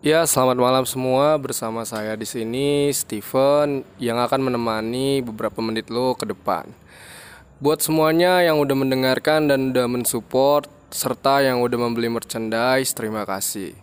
Ya, 0.00 0.24
selamat 0.24 0.56
malam 0.56 0.84
semua. 0.88 1.36
Bersama 1.36 1.84
saya 1.84 2.16
di 2.16 2.24
sini 2.24 2.88
Steven 2.88 3.84
yang 4.00 4.16
akan 4.16 4.48
menemani 4.48 5.20
beberapa 5.20 5.60
menit 5.60 5.92
lo 5.92 6.16
ke 6.16 6.24
depan. 6.24 6.72
Buat 7.60 7.84
semuanya 7.84 8.40
yang 8.40 8.56
udah 8.64 8.72
mendengarkan 8.80 9.52
dan 9.52 9.76
udah 9.76 9.84
mensupport 9.92 10.64
serta 10.88 11.44
yang 11.44 11.60
udah 11.60 11.76
membeli 11.76 12.08
merchandise, 12.08 12.96
terima 12.96 13.28
kasih. 13.28 13.76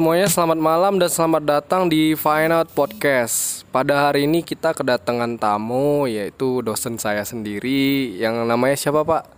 Semuanya 0.00 0.32
selamat 0.32 0.56
malam 0.64 0.96
dan 0.96 1.12
selamat 1.12 1.44
datang 1.44 1.84
di 1.84 2.16
Fine 2.16 2.56
Out 2.56 2.72
Podcast. 2.72 3.68
Pada 3.68 4.08
hari 4.08 4.24
ini 4.24 4.40
kita 4.40 4.72
kedatangan 4.72 5.36
tamu 5.36 6.08
yaitu 6.08 6.64
dosen 6.64 6.96
saya 6.96 7.20
sendiri 7.20 8.16
yang 8.16 8.48
namanya 8.48 8.80
siapa 8.80 9.04
Pak? 9.04 9.28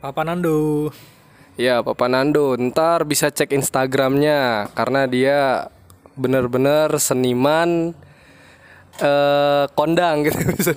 Papa 0.00 0.24
Nando. 0.24 0.88
Ya, 1.60 1.84
Papa 1.84 2.08
Nando. 2.08 2.56
Ntar 2.56 3.04
bisa 3.04 3.28
cek 3.28 3.52
Instagramnya 3.60 4.72
karena 4.72 5.04
dia 5.04 5.68
bener-bener 6.16 6.96
seniman 6.96 7.92
eh 8.96 9.68
kondang 9.76 10.24
gitu 10.24 10.40
bisa 10.56 10.72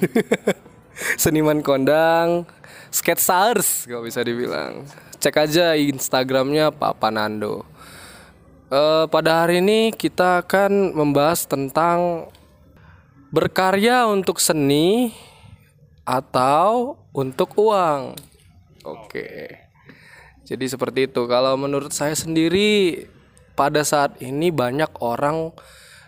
seniman 1.16 1.64
kondang 1.64 2.44
sketsers 2.92 3.88
kalau 3.88 4.04
bisa 4.04 4.20
dibilang 4.20 4.84
cek 5.24 5.48
aja 5.48 5.80
Instagramnya 5.80 6.76
Papa 6.76 7.08
Nando 7.08 7.64
Eh, 8.70 9.06
pada 9.10 9.42
hari 9.42 9.66
ini 9.66 9.90
kita 9.90 10.46
akan 10.46 10.94
membahas 10.94 11.50
tentang 11.50 12.30
berkarya 13.34 14.06
untuk 14.06 14.38
seni 14.38 15.10
atau 16.06 16.94
untuk 17.10 17.58
uang. 17.58 18.14
Oke. 18.86 19.58
Jadi 20.46 20.70
seperti 20.70 21.10
itu. 21.10 21.26
Kalau 21.26 21.58
menurut 21.58 21.90
saya 21.90 22.14
sendiri 22.14 23.10
pada 23.58 23.82
saat 23.82 24.22
ini 24.22 24.54
banyak 24.54 25.02
orang 25.02 25.50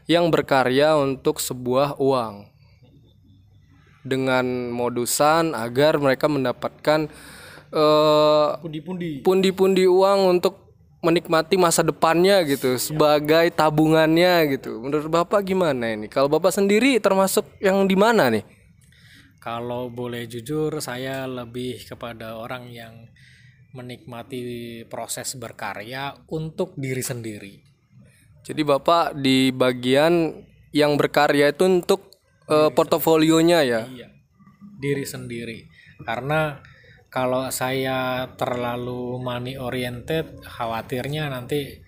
yang 0.05 0.29
berkarya 0.29 0.93
untuk 1.01 1.41
sebuah 1.41 1.97
uang. 1.97 2.45
Dengan 4.05 4.69
modusan 4.69 5.57
agar 5.57 5.97
mereka 5.97 6.29
mendapatkan 6.29 7.09
eh, 7.73 8.49
Pundi-pundi. 8.61 9.25
pundi-pundi 9.25 9.89
uang 9.89 10.37
untuk 10.37 10.70
menikmati 11.01 11.57
masa 11.57 11.81
depannya 11.81 12.45
gitu 12.45 12.77
sebagai 12.77 13.49
tabungannya 13.51 14.57
gitu. 14.57 14.77
Menurut 14.85 15.09
Bapak 15.09 15.41
gimana 15.41 15.97
ini? 15.97 16.05
Kalau 16.05 16.29
Bapak 16.29 16.53
sendiri 16.53 17.01
termasuk 17.01 17.45
yang 17.57 17.89
di 17.89 17.97
mana 17.97 18.29
nih? 18.29 18.45
Kalau 19.41 19.89
boleh 19.89 20.29
jujur, 20.29 20.69
saya 20.77 21.25
lebih 21.25 21.81
kepada 21.89 22.37
orang 22.37 22.69
yang 22.69 23.09
menikmati 23.73 24.85
proses 24.85 25.33
berkarya 25.33 26.13
untuk 26.29 26.77
diri 26.77 27.01
sendiri. 27.01 27.53
Jadi 28.45 28.61
Bapak 28.61 29.17
di 29.17 29.49
bagian 29.49 30.45
yang 30.69 30.93
berkarya 31.01 31.49
itu 31.49 31.65
untuk 31.65 32.13
eh, 32.45 32.69
portofolionya 32.69 33.59
ya. 33.65 33.81
Iya, 33.89 34.13
diri 34.77 35.05
sendiri. 35.09 35.65
Karena 36.05 36.61
kalau 37.11 37.51
saya 37.51 38.31
terlalu 38.39 39.19
money 39.19 39.59
oriented, 39.59 40.39
khawatirnya 40.47 41.27
nanti 41.27 41.83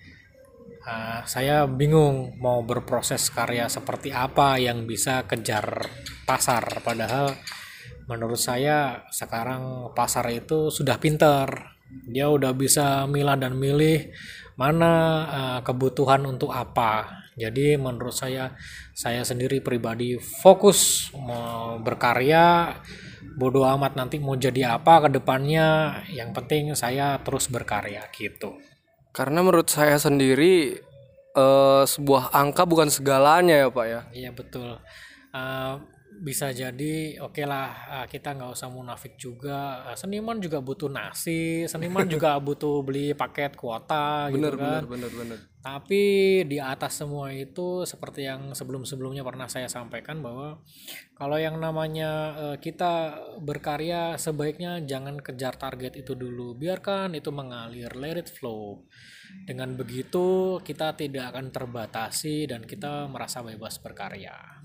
uh, 0.84 1.24
saya 1.24 1.64
bingung 1.64 2.36
mau 2.36 2.60
berproses 2.60 3.32
karya 3.32 3.72
seperti 3.72 4.12
apa 4.12 4.60
yang 4.60 4.84
bisa 4.84 5.24
kejar 5.24 5.88
pasar. 6.28 6.84
Padahal 6.84 7.32
menurut 8.04 8.36
saya 8.36 9.08
sekarang 9.08 9.96
pasar 9.96 10.28
itu 10.28 10.68
sudah 10.68 11.00
pinter. 11.00 11.72
Dia 12.04 12.28
udah 12.28 12.52
bisa 12.52 13.08
milah 13.08 13.40
dan 13.40 13.56
milih 13.56 14.12
mana 14.60 14.92
uh, 15.24 15.60
kebutuhan 15.64 16.20
untuk 16.28 16.52
apa. 16.52 17.24
Jadi 17.32 17.80
menurut 17.80 18.12
saya 18.12 18.52
saya 18.92 19.24
sendiri 19.24 19.64
pribadi 19.64 20.20
fokus 20.20 21.08
mau 21.16 21.80
berkarya 21.80 22.76
bodoh 23.34 23.66
amat 23.66 23.98
nanti 23.98 24.22
mau 24.22 24.38
jadi 24.38 24.78
apa 24.78 25.06
ke 25.06 25.08
depannya? 25.20 26.00
Yang 26.10 26.30
penting 26.38 26.62
saya 26.78 27.18
terus 27.20 27.50
berkarya 27.50 28.06
gitu. 28.14 28.58
Karena 29.14 29.42
menurut 29.42 29.70
saya 29.70 29.98
sendiri 29.98 30.78
eh, 31.34 31.82
sebuah 31.86 32.34
angka 32.34 32.66
bukan 32.66 32.90
segalanya 32.90 33.66
ya 33.66 33.68
Pak 33.70 33.86
ya. 33.86 34.00
iya 34.14 34.30
betul. 34.34 34.78
Eh, 35.34 35.74
bisa 36.22 36.54
jadi 36.54 37.18
oke 37.18 37.42
lah 37.42 38.02
eh, 38.02 38.06
kita 38.06 38.36
nggak 38.38 38.52
usah 38.54 38.68
munafik 38.70 39.18
juga 39.18 39.74
Eh, 39.84 39.96
seniman 39.98 40.40
juga 40.40 40.58
butuh 40.64 40.88
nasi 40.88 41.64
seniman 41.68 42.06
juga 42.08 42.36
butuh 42.46 42.80
beli 42.80 43.12
paket 43.12 43.56
kuota 43.58 44.28
gitu 44.30 44.40
Bener 44.40 44.54
kan 44.56 44.82
bener 44.86 45.10
bener 45.10 45.10
bener. 45.12 45.38
Tapi 45.64 46.04
di 46.44 46.60
atas 46.60 47.00
semua 47.00 47.32
itu 47.32 47.88
seperti 47.88 48.28
yang 48.28 48.52
sebelum-sebelumnya 48.52 49.24
pernah 49.24 49.48
saya 49.48 49.64
sampaikan 49.64 50.20
bahwa 50.20 50.60
kalau 51.16 51.40
yang 51.40 51.56
namanya 51.56 52.36
eh, 52.36 52.56
kita 52.60 53.16
berkarya 53.40 54.20
sebaiknya 54.20 54.84
jangan 54.84 55.16
kejar 55.24 55.56
target 55.56 55.96
itu 55.96 56.12
dulu. 56.12 56.52
Biarkan 56.52 57.16
itu 57.16 57.32
mengalir, 57.32 57.96
let 57.96 58.20
it 58.20 58.28
flow. 58.28 58.84
Dengan 59.48 59.72
begitu 59.72 60.60
kita 60.60 61.00
tidak 61.00 61.32
akan 61.32 61.48
terbatasi 61.48 62.44
dan 62.44 62.68
kita 62.68 63.08
merasa 63.08 63.40
bebas 63.40 63.80
berkarya. 63.80 64.63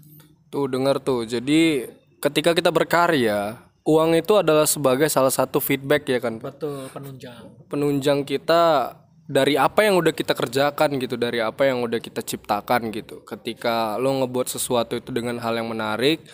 Tuh 0.50 0.66
dengar 0.66 0.98
tuh. 0.98 1.26
Jadi 1.30 1.86
ketika 2.18 2.58
kita 2.58 2.74
berkarya, 2.74 3.62
uang 3.86 4.18
itu 4.18 4.34
adalah 4.38 4.66
sebagai 4.66 5.10
salah 5.10 5.34
satu 5.34 5.62
feedback 5.62 6.10
ya 6.10 6.20
kan 6.22 6.38
Pak. 6.42 6.58
Betul, 6.58 6.90
penunjang. 6.94 7.44
penunjang 7.70 8.20
kita 8.26 8.94
dari 9.30 9.54
apa 9.62 9.86
yang 9.86 10.02
udah 10.02 10.10
kita 10.10 10.34
kerjakan 10.34 10.98
gitu, 10.98 11.14
dari 11.14 11.38
apa 11.38 11.70
yang 11.70 11.86
udah 11.86 12.02
kita 12.02 12.26
ciptakan 12.26 12.90
gitu. 12.90 13.22
Ketika 13.22 14.02
lo 14.02 14.26
ngebuat 14.26 14.50
sesuatu 14.50 14.98
itu 14.98 15.14
dengan 15.14 15.38
hal 15.38 15.54
yang 15.54 15.70
menarik, 15.70 16.26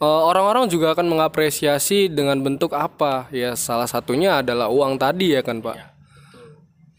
eh, 0.00 0.20
orang-orang 0.28 0.68
juga 0.68 0.92
akan 0.92 1.08
mengapresiasi 1.08 2.12
dengan 2.12 2.40
bentuk 2.44 2.76
apa? 2.76 3.32
Ya 3.32 3.56
salah 3.56 3.88
satunya 3.88 4.44
adalah 4.44 4.68
uang 4.68 5.00
tadi 5.00 5.32
ya 5.32 5.40
kan 5.40 5.64
Pak. 5.64 5.76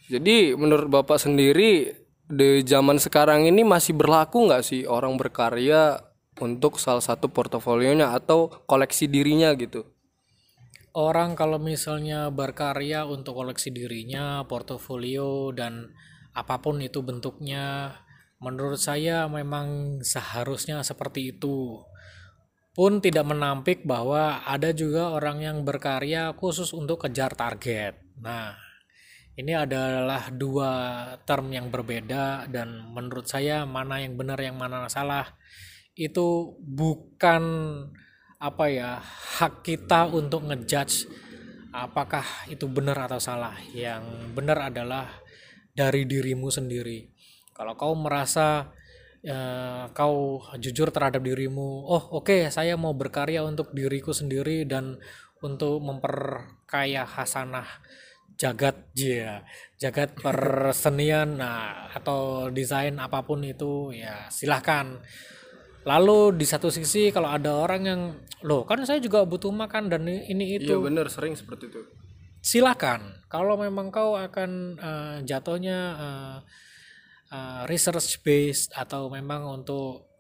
Jadi 0.07 0.55
menurut 0.55 0.87
Bapak 0.87 1.19
sendiri 1.19 1.91
di 2.27 2.63
zaman 2.63 2.99
sekarang 2.99 3.47
ini 3.47 3.63
masih 3.63 3.95
berlaku 3.95 4.47
nggak 4.47 4.63
sih 4.63 4.83
orang 4.83 5.15
berkarya 5.15 6.06
untuk 6.39 6.77
salah 6.81 7.03
satu 7.03 7.29
portofolionya 7.29 8.13
atau 8.13 8.49
koleksi 8.65 9.09
dirinya 9.09 9.53
gitu? 9.57 9.85
Orang 10.97 11.37
kalau 11.37 11.61
misalnya 11.61 12.33
berkarya 12.33 13.05
untuk 13.05 13.37
koleksi 13.37 13.69
dirinya, 13.69 14.41
portofolio 14.49 15.53
dan 15.53 15.93
apa 16.33 16.57
pun 16.57 16.81
itu 16.81 17.05
bentuknya, 17.05 17.93
menurut 18.41 18.81
saya 18.81 19.29
memang 19.29 20.01
seharusnya 20.01 20.81
seperti 20.81 21.37
itu. 21.37 21.85
Pun 22.73 23.01
tidak 23.01 23.25
menampik 23.25 23.85
bahwa 23.85 24.41
ada 24.45 24.69
juga 24.73 25.13
orang 25.13 25.41
yang 25.41 25.57
berkarya 25.65 26.33
khusus 26.37 26.73
untuk 26.73 27.05
kejar 27.05 27.33
target. 27.33 27.97
Nah, 28.21 28.53
ini 29.37 29.53
adalah 29.53 30.33
dua 30.33 30.71
term 31.25 31.53
yang 31.53 31.69
berbeda 31.69 32.49
dan 32.49 32.89
menurut 32.89 33.29
saya 33.29 33.69
mana 33.69 34.01
yang 34.01 34.17
benar 34.17 34.41
yang 34.41 34.57
mana 34.57 34.89
salah 34.89 35.37
itu 35.97 36.53
bukan 36.61 37.43
apa 38.37 38.65
ya 38.69 39.01
hak 39.01 39.65
kita 39.65 40.05
untuk 40.13 40.45
ngejudge 40.45 41.09
apakah 41.73 42.25
itu 42.49 42.69
benar 42.69 43.09
atau 43.09 43.17
salah. 43.17 43.57
Yang 43.73 44.05
benar 44.37 44.69
adalah 44.69 45.09
dari 45.73 46.05
dirimu 46.05 46.53
sendiri. 46.53 47.09
Kalau 47.53 47.73
kau 47.73 47.97
merasa 47.97 48.69
eh, 49.25 49.85
kau 49.93 50.41
jujur 50.61 50.93
terhadap 50.93 51.25
dirimu 51.25 51.89
oh 51.89 52.03
oke 52.21 52.53
saya 52.53 52.77
mau 52.77 52.93
berkarya 52.93 53.41
untuk 53.41 53.73
diriku 53.73 54.13
sendiri 54.13 54.63
dan 54.69 55.01
untuk 55.41 55.81
memperkaya 55.81 57.05
hasanah 57.05 57.67
jagat 58.37 58.77
ya 58.93 59.41
jagat 59.81 60.13
persenian 60.23 61.41
nah 61.41 61.89
atau 61.91 62.53
desain 62.53 62.95
apa 63.01 63.25
pun 63.25 63.41
itu 63.41 63.91
ya 63.93 64.29
silahkan 64.29 65.01
lalu 65.87 66.35
di 66.35 66.43
satu 66.43 66.67
sisi 66.67 67.15
kalau 67.15 67.31
ada 67.31 67.63
orang 67.63 67.81
yang 67.87 68.01
loh 68.43 68.67
kan 68.67 68.83
saya 68.83 68.99
juga 68.99 69.23
butuh 69.23 69.55
makan 69.55 69.87
dan 69.87 70.03
ini 70.03 70.59
itu. 70.59 70.67
Iya 70.67 70.83
bener 70.83 71.07
sering 71.07 71.33
seperti 71.33 71.71
itu. 71.71 71.81
silakan. 72.43 73.27
Kalau 73.27 73.59
memang 73.59 73.91
kau 73.91 74.15
akan 74.15 74.51
eh, 74.79 75.17
jatuhnya 75.23 75.79
eh, 75.95 76.37
eh, 77.31 77.61
research 77.71 78.19
based 78.23 78.75
atau 78.75 79.07
memang 79.07 79.47
untuk 79.47 80.11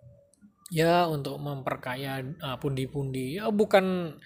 ya 0.67 1.07
untuk 1.07 1.39
memperkaya 1.39 2.19
pundi-pundi 2.59 3.39
ya 3.39 3.47
bukan 3.47 4.19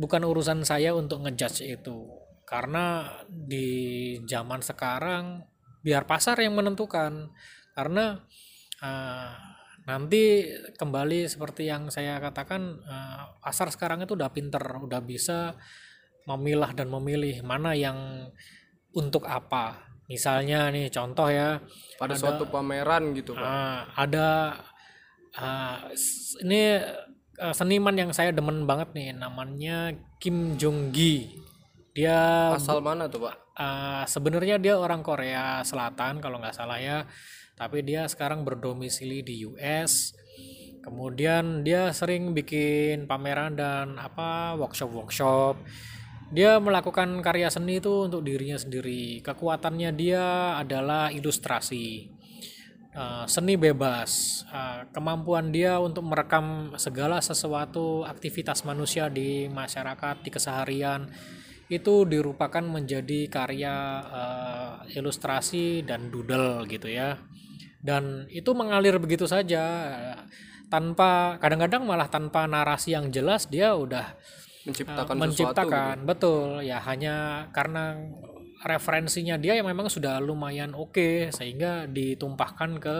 bukan 0.00 0.22
urusan 0.24 0.64
saya 0.64 0.92
untuk 0.92 1.24
ngejudge 1.24 1.64
itu. 1.64 2.08
Karena 2.44 3.08
di 3.28 4.16
zaman 4.28 4.60
sekarang 4.60 5.44
biar 5.80 6.04
pasar 6.04 6.40
yang 6.40 6.56
menentukan. 6.56 7.32
Karena 7.76 8.20
eh, 8.80 9.53
nanti 9.84 10.48
kembali 10.80 11.28
seperti 11.28 11.68
yang 11.68 11.92
saya 11.92 12.16
katakan 12.20 12.80
eh, 12.80 13.22
pasar 13.44 13.68
sekarang 13.68 14.04
itu 14.04 14.16
udah 14.16 14.32
pinter 14.32 14.60
udah 14.60 15.00
bisa 15.04 15.56
memilah 16.24 16.72
dan 16.72 16.88
memilih 16.88 17.44
mana 17.44 17.76
yang 17.76 18.28
untuk 18.96 19.28
apa. 19.28 19.84
Misalnya 20.08 20.68
nih 20.68 20.92
contoh 20.92 21.28
ya 21.32 21.60
pada 21.96 22.12
suatu 22.16 22.44
pameran 22.48 23.12
gitu 23.16 23.32
pak. 23.36 23.44
Ah, 23.44 23.80
ada 23.96 24.28
s- 25.92 26.36
ini 26.44 26.80
eh, 27.34 27.54
seniman 27.54 27.96
yang 27.96 28.10
saya 28.14 28.30
demen 28.30 28.64
banget 28.64 28.94
nih 28.94 29.16
namanya 29.16 29.90
Kim 30.22 30.54
Jong 30.56 30.94
Gi 30.94 31.44
dia 31.94 32.50
asal 32.58 32.82
mana 32.82 33.06
tuh 33.06 33.30
pak? 33.30 33.36
Uh, 33.54 34.02
sebenarnya 34.10 34.58
dia 34.58 34.74
orang 34.74 34.98
Korea 35.06 35.62
Selatan 35.62 36.18
kalau 36.18 36.42
nggak 36.42 36.58
salah 36.58 36.74
ya, 36.74 37.06
tapi 37.54 37.86
dia 37.86 38.06
sekarang 38.10 38.42
berdomisili 38.42 39.22
di 39.22 39.46
US. 39.46 40.14
Kemudian 40.82 41.64
dia 41.64 41.88
sering 41.96 42.36
bikin 42.36 43.08
pameran 43.08 43.56
dan 43.56 43.96
apa 43.96 44.52
workshop-workshop. 44.60 45.56
Dia 46.34 46.58
melakukan 46.58 47.22
karya 47.22 47.48
seni 47.48 47.78
itu 47.80 48.10
untuk 48.10 48.26
dirinya 48.26 48.58
sendiri. 48.58 49.22
Kekuatannya 49.22 49.90
dia 49.96 50.58
adalah 50.60 51.08
ilustrasi. 51.14 52.10
Uh, 52.94 53.26
seni 53.26 53.58
bebas, 53.58 54.42
Uh, 54.54 54.86
kemampuan 54.94 55.50
dia 55.50 55.82
untuk 55.82 56.06
merekam 56.06 56.78
segala 56.78 57.18
sesuatu 57.18 58.06
aktivitas 58.06 58.62
manusia 58.62 59.10
di 59.10 59.50
masyarakat, 59.50 60.22
di 60.22 60.30
keseharian, 60.30 61.10
itu 61.66 62.06
dirupakan 62.06 62.62
menjadi 62.62 63.26
karya 63.26 63.74
eh, 64.04 65.00
ilustrasi 65.00 65.82
dan 65.82 66.12
doodle 66.12 66.68
gitu 66.68 66.92
ya 66.92 67.18
dan 67.84 68.24
itu 68.32 68.50
mengalir 68.56 68.96
begitu 68.96 69.28
saja 69.28 69.62
tanpa 70.72 71.36
kadang-kadang 71.36 71.84
malah 71.84 72.08
tanpa 72.08 72.48
narasi 72.48 72.96
yang 72.96 73.12
jelas 73.12 73.46
dia 73.52 73.76
udah 73.76 74.16
menciptakan, 74.64 75.14
menciptakan. 75.20 75.68
sesuatu 75.68 76.00
gitu. 76.00 76.08
betul 76.08 76.48
ya 76.64 76.80
hanya 76.80 77.46
karena 77.52 78.00
referensinya 78.64 79.36
dia 79.36 79.60
yang 79.60 79.68
memang 79.68 79.92
sudah 79.92 80.18
lumayan 80.24 80.72
oke 80.72 81.28
sehingga 81.30 81.84
ditumpahkan 81.86 82.80
ke 82.80 82.96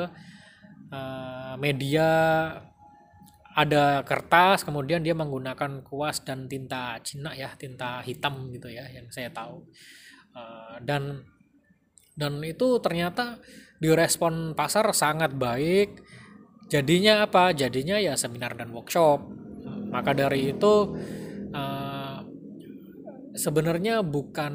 eh, 0.92 1.54
media. 1.58 2.08
Ada 3.54 4.02
kertas 4.02 4.66
kemudian 4.66 4.98
dia 5.06 5.14
menggunakan 5.14 5.86
kuas 5.86 6.26
dan 6.26 6.50
tinta 6.50 6.98
Cina 7.06 7.38
ya 7.38 7.54
tinta 7.54 8.02
hitam 8.02 8.50
gitu 8.50 8.66
ya 8.66 8.82
yang 8.90 9.06
saya 9.14 9.30
tahu. 9.30 9.62
Eh, 10.34 10.76
dan 10.82 11.22
dan 12.18 12.42
itu 12.42 12.82
ternyata 12.82 13.38
direspon 13.84 14.56
pasar 14.56 14.88
sangat 14.96 15.36
baik. 15.36 16.00
Jadinya 16.72 17.28
apa? 17.28 17.52
Jadinya 17.52 18.00
ya 18.00 18.16
seminar 18.16 18.56
dan 18.56 18.72
workshop. 18.72 19.20
Maka 19.92 20.16
dari 20.16 20.56
itu 20.56 20.96
eh, 21.52 22.18
sebenarnya 23.36 24.00
bukan 24.00 24.54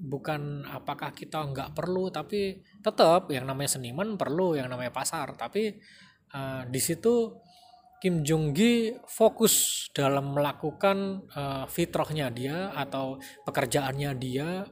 bukan 0.00 0.64
apakah 0.64 1.12
kita 1.12 1.44
nggak 1.52 1.76
perlu 1.76 2.08
tapi 2.08 2.64
tetap 2.80 3.28
yang 3.28 3.44
namanya 3.44 3.76
seniman 3.76 4.16
perlu 4.16 4.56
yang 4.56 4.72
namanya 4.72 4.96
pasar. 4.96 5.36
Tapi 5.36 5.76
eh, 6.32 6.62
di 6.64 6.80
situ 6.80 7.36
Kim 8.00 8.24
Jong 8.24 8.56
Gi 8.56 8.96
fokus 9.04 9.86
dalam 9.92 10.32
melakukan 10.32 11.28
eh, 11.28 11.64
fitrahnya 11.68 12.32
dia 12.32 12.72
atau 12.72 13.20
pekerjaannya 13.44 14.10
dia 14.16 14.64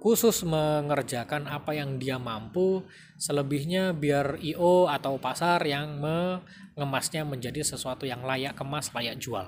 khusus 0.00 0.42
mengerjakan 0.48 1.44
apa 1.44 1.76
yang 1.76 2.00
dia 2.00 2.16
mampu 2.16 2.80
selebihnya 3.20 3.92
biar 3.92 4.40
IO 4.40 4.88
atau 4.88 5.20
pasar 5.20 5.60
yang 5.68 6.00
mengemasnya 6.00 7.28
menjadi 7.28 7.60
sesuatu 7.60 8.08
yang 8.08 8.24
layak 8.24 8.56
kemas 8.56 8.88
layak 8.96 9.20
jual 9.20 9.44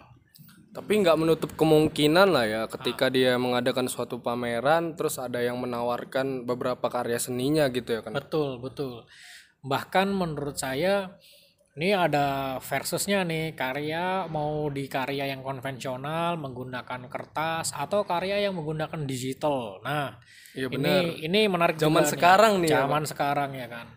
Tapi 0.72 1.04
nggak 1.04 1.20
menutup 1.20 1.50
kemungkinan 1.56 2.32
lah 2.32 2.44
ya 2.48 2.62
ketika 2.64 3.12
dia 3.12 3.36
mengadakan 3.36 3.92
suatu 3.92 4.20
pameran 4.24 4.96
terus 4.96 5.20
ada 5.20 5.40
yang 5.40 5.60
menawarkan 5.60 6.48
beberapa 6.48 6.88
karya 6.88 7.20
seninya 7.20 7.68
gitu 7.68 7.92
ya 7.92 8.00
kan. 8.00 8.16
Betul, 8.16 8.56
betul. 8.56 9.04
Bahkan 9.60 10.08
menurut 10.08 10.56
saya 10.56 11.12
ini 11.72 11.96
ada 11.96 12.60
versusnya 12.60 13.24
nih 13.24 13.56
karya 13.56 14.28
mau 14.28 14.68
di 14.68 14.84
karya 14.92 15.32
yang 15.32 15.40
konvensional 15.40 16.36
menggunakan 16.36 17.08
kertas 17.08 17.72
atau 17.72 18.04
karya 18.04 18.44
yang 18.44 18.52
menggunakan 18.52 19.08
digital. 19.08 19.80
Nah, 19.80 20.20
benar. 20.52 20.76
ini 20.76 21.24
ini 21.24 21.40
menarik 21.48 21.80
Zaman 21.80 22.04
juga 22.04 22.04
nih. 22.04 22.12
sekarang 22.12 22.52
nih 22.60 22.68
ya, 22.68 22.78
Zaman 22.84 23.04
sekarang 23.08 23.50
ya 23.56 23.66
kan. 23.72 23.88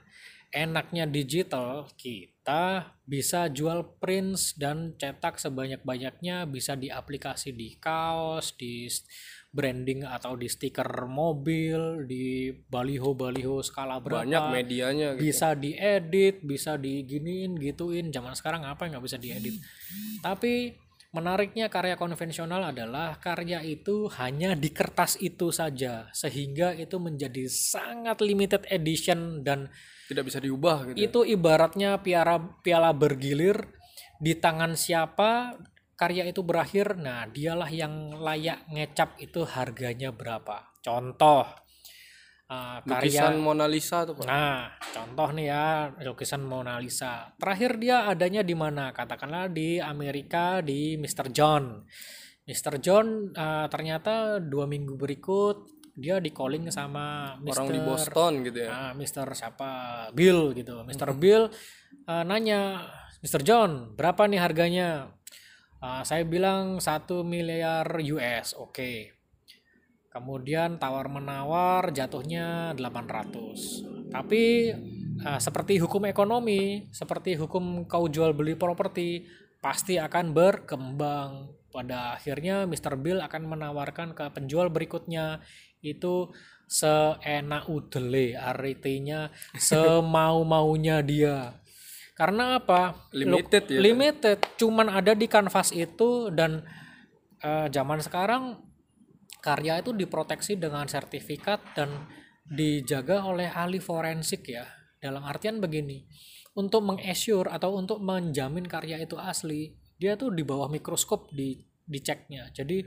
Enaknya 0.55 1.03
digital 1.03 1.91
kita 1.99 2.95
bisa 3.03 3.51
jual 3.51 3.99
prints 3.99 4.55
dan 4.55 4.95
cetak 4.95 5.35
sebanyak-banyaknya 5.35 6.47
bisa 6.47 6.79
di 6.79 6.87
aplikasi 6.87 7.51
di 7.51 7.75
kaos, 7.75 8.55
di 8.55 8.87
branding 9.55 10.03
atau 10.03 10.35
di 10.35 10.51
stiker 10.51 11.07
mobil, 11.07 12.03
di 12.03 12.51
baliho-baliho 12.51 13.63
skala 13.63 14.03
berapa 14.03 14.27
Banyak 14.27 14.43
medianya 14.51 15.07
gitu. 15.15 15.31
bisa 15.31 15.55
diedit, 15.55 16.43
bisa 16.43 16.75
diginiin, 16.75 17.55
gituin. 17.55 18.11
Zaman 18.11 18.35
sekarang 18.35 18.67
apa 18.67 18.83
yang 18.83 18.99
nggak 18.99 19.05
bisa 19.07 19.15
diedit? 19.15 19.55
Tapi 20.19 20.75
menariknya 21.15 21.71
karya 21.71 21.95
konvensional 21.95 22.75
adalah 22.75 23.15
karya 23.23 23.63
itu 23.63 24.11
hanya 24.19 24.51
di 24.59 24.75
kertas 24.75 25.15
itu 25.23 25.47
saja, 25.55 26.11
sehingga 26.11 26.75
itu 26.75 26.99
menjadi 26.99 27.47
sangat 27.47 28.19
limited 28.19 28.67
edition 28.67 29.39
dan 29.39 29.71
Tidak 30.11 30.27
bisa 30.27 30.43
diubah 30.43 30.91
gitu. 30.91 30.99
itu 30.99 31.19
ibaratnya 31.39 32.03
piala 32.03 32.59
piala 32.59 32.91
bergilir 32.91 33.57
di 34.19 34.35
tangan 34.35 34.75
siapa 34.75 35.55
karya 35.95 36.27
itu 36.27 36.43
berakhir. 36.43 36.99
Nah, 36.99 37.27
dialah 37.27 37.71
yang 37.71 38.19
layak 38.19 38.67
ngecap 38.69 39.19
itu 39.19 39.47
harganya 39.47 40.11
berapa. 40.11 40.75
Contoh 40.83 41.65
uh, 42.51 42.77
karya 42.85 43.25
Lukisan 43.25 43.35
Mona 43.41 43.65
Lisa 43.65 44.05
tuh 44.05 44.13
Pak. 44.19 44.25
Nah, 44.27 44.69
contoh 44.93 45.29
nih 45.33 45.45
ya 45.49 45.65
lukisan 46.05 46.41
Mona 46.45 46.77
Lisa. 46.77 47.33
Terakhir 47.39 47.81
dia 47.81 48.05
adanya 48.05 48.45
di 48.45 48.53
mana? 48.53 48.93
Katakanlah 48.93 49.49
di 49.49 49.81
Amerika 49.81 50.61
di 50.61 50.99
Mr. 50.99 51.31
John. 51.33 51.81
Mr. 52.45 52.77
John 52.77 53.33
eh, 53.33 53.67
ternyata 53.73 54.37
dua 54.37 54.69
minggu 54.69 54.93
berikut 54.93 55.73
dia 55.95 56.19
di 56.19 56.29
calling 56.29 56.69
sama 56.69 57.39
Mr. 57.39 57.51
Orang 57.55 57.67
di 57.71 57.79
Boston 57.81 58.33
gitu 58.45 58.59
ya. 58.67 58.69
Ah, 58.69 58.91
Mr. 58.93 59.25
siapa? 59.33 59.69
Bill 60.11 60.53
gitu. 60.53 60.83
Mr. 60.85 61.15
Bill 61.21 61.49
eh, 62.05 62.23
nanya, 62.27 62.85
Mr. 63.25 63.41
John, 63.41 63.97
berapa 63.97 64.29
nih 64.29 64.39
harganya? 64.43 65.14
Ah, 65.85 66.01
saya 66.01 66.25
bilang 66.25 66.81
satu 66.81 67.21
miliar 67.21 67.85
US. 68.09 68.57
Oke. 68.57 69.13
Kemudian 70.09 70.81
tawar 70.81 71.05
menawar 71.13 71.93
jatuhnya 71.93 72.73
800. 72.73 74.09
Tapi 74.09 74.73
eh, 75.21 75.39
seperti 75.39 75.77
hukum 75.77 76.09
ekonomi, 76.09 76.89
seperti 76.89 77.37
hukum 77.37 77.85
kau 77.85 78.09
jual 78.09 78.33
beli 78.33 78.57
properti, 78.57 79.29
pasti 79.61 80.01
akan 80.01 80.33
berkembang. 80.33 81.53
Pada 81.69 82.17
akhirnya 82.17 82.65
Mr. 82.65 82.97
Bill 82.97 83.21
akan 83.21 83.45
menawarkan 83.45 84.17
ke 84.17 84.25
penjual 84.33 84.73
berikutnya 84.73 85.45
itu 85.85 86.33
seenak 86.65 87.69
udele 87.69 88.33
artinya 88.33 89.29
semau-maunya 89.69 91.05
dia. 91.05 91.61
Karena 92.15 92.63
apa? 92.63 93.11
Limited 93.11 93.67
ya. 93.67 93.79
limited 93.83 94.39
cuman 94.55 94.87
ada 94.87 95.11
di 95.11 95.27
kanvas 95.27 95.75
itu 95.75 96.31
dan 96.31 96.63
eh, 97.43 97.67
zaman 97.67 97.99
sekarang 97.99 98.63
karya 99.43 99.83
itu 99.83 99.91
diproteksi 99.93 100.57
dengan 100.57 100.89
sertifikat 100.89 101.61
dan 101.77 102.09
dijaga 102.47 103.27
oleh 103.29 103.51
ahli 103.51 103.77
forensik 103.77 104.49
ya 104.49 104.65
dalam 104.97 105.21
artian 105.21 105.61
begini 105.61 106.01
untuk 106.57 106.81
mengassure 106.81 107.51
atau 107.51 107.77
untuk 107.77 108.01
menjamin 108.01 108.65
karya 108.65 109.03
itu 109.03 109.19
asli 109.21 109.75
dia 109.99 110.17
tuh 110.17 110.33
di 110.33 110.41
bawah 110.41 110.71
mikroskop 110.71 111.29
di 111.29 111.61
diceknya 111.85 112.49
jadi 112.55 112.81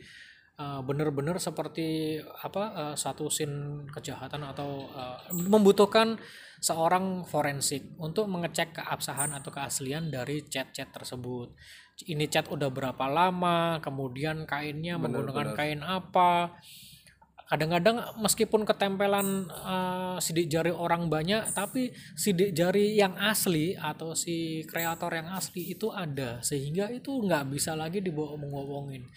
eh, 0.59 0.81
benar-benar 0.83 1.39
seperti 1.39 2.19
apa 2.19 2.63
eh, 2.75 2.97
satu 2.99 3.31
scene 3.31 3.87
kejahatan 3.89 4.43
atau 4.43 4.91
eh, 4.91 5.19
membutuhkan 5.33 6.19
seorang 6.59 7.23
forensik 7.23 7.95
untuk 8.03 8.27
mengecek 8.27 8.83
keabsahan 8.83 9.31
atau 9.39 9.55
keaslian 9.55 10.11
dari 10.11 10.43
cat-cat 10.43 10.91
tersebut. 10.91 11.55
Ini 11.99 12.27
cat 12.31 12.51
udah 12.51 12.71
berapa 12.71 13.07
lama, 13.11 13.83
kemudian 13.83 14.47
kainnya 14.47 14.99
menggunakan 14.99 15.55
kain 15.55 15.83
apa, 15.83 16.59
kadang-kadang 17.49 18.05
meskipun 18.21 18.69
ketempelan 18.69 19.49
uh, 19.49 20.21
sidik 20.21 20.53
jari 20.53 20.69
orang 20.69 21.09
banyak 21.09 21.49
tapi 21.57 21.97
sidik 22.13 22.53
jari 22.53 22.95
yang 22.95 23.17
asli 23.17 23.73
atau 23.73 24.13
si 24.13 24.69
kreator 24.69 25.17
yang 25.17 25.33
asli 25.33 25.73
itu 25.73 25.89
ada 25.89 26.45
sehingga 26.45 26.93
itu 26.93 27.09
nggak 27.09 27.49
bisa 27.49 27.73
lagi 27.73 28.05
dibohong-bohongin 28.05 29.09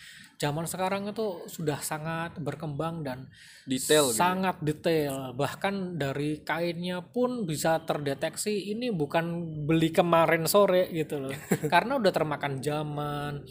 zaman 0.41 0.65
sekarang 0.65 1.05
itu 1.05 1.45
sudah 1.45 1.77
sangat 1.85 2.33
berkembang 2.41 3.05
dan 3.05 3.29
detail 3.69 4.09
gitu. 4.09 4.17
sangat 4.17 4.57
detail. 4.65 5.37
Bahkan 5.37 6.01
dari 6.01 6.41
kainnya 6.41 7.05
pun 7.05 7.45
bisa 7.45 7.77
terdeteksi 7.85 8.73
ini 8.73 8.89
bukan 8.89 9.45
beli 9.69 9.93
kemarin 9.93 10.49
sore 10.49 10.89
gitu 10.89 11.21
loh. 11.21 11.35
Karena 11.73 12.01
udah 12.01 12.09
termakan 12.09 12.57
zaman 12.57 13.45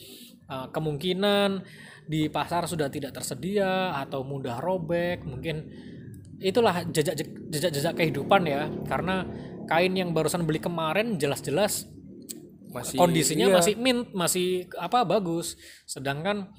uh, 0.50 0.66
kemungkinan 0.74 1.62
di 2.10 2.26
pasar 2.26 2.66
sudah 2.66 2.90
tidak 2.90 3.14
tersedia 3.14 3.94
atau 3.94 4.26
mudah 4.26 4.58
robek 4.58 5.22
mungkin 5.22 5.70
itulah 6.42 6.82
jejak 6.90 7.14
jejak 7.54 7.70
jejak 7.70 7.94
kehidupan 7.94 8.50
ya 8.50 8.66
karena 8.90 9.22
kain 9.70 9.94
yang 9.94 10.10
barusan 10.10 10.42
beli 10.42 10.58
kemarin 10.58 11.14
jelas-jelas 11.22 11.86
masih 12.74 12.98
kondisinya 12.98 13.46
iya. 13.46 13.54
masih 13.54 13.74
mint 13.78 14.10
masih 14.10 14.66
apa 14.74 15.06
bagus 15.06 15.54
sedangkan 15.86 16.50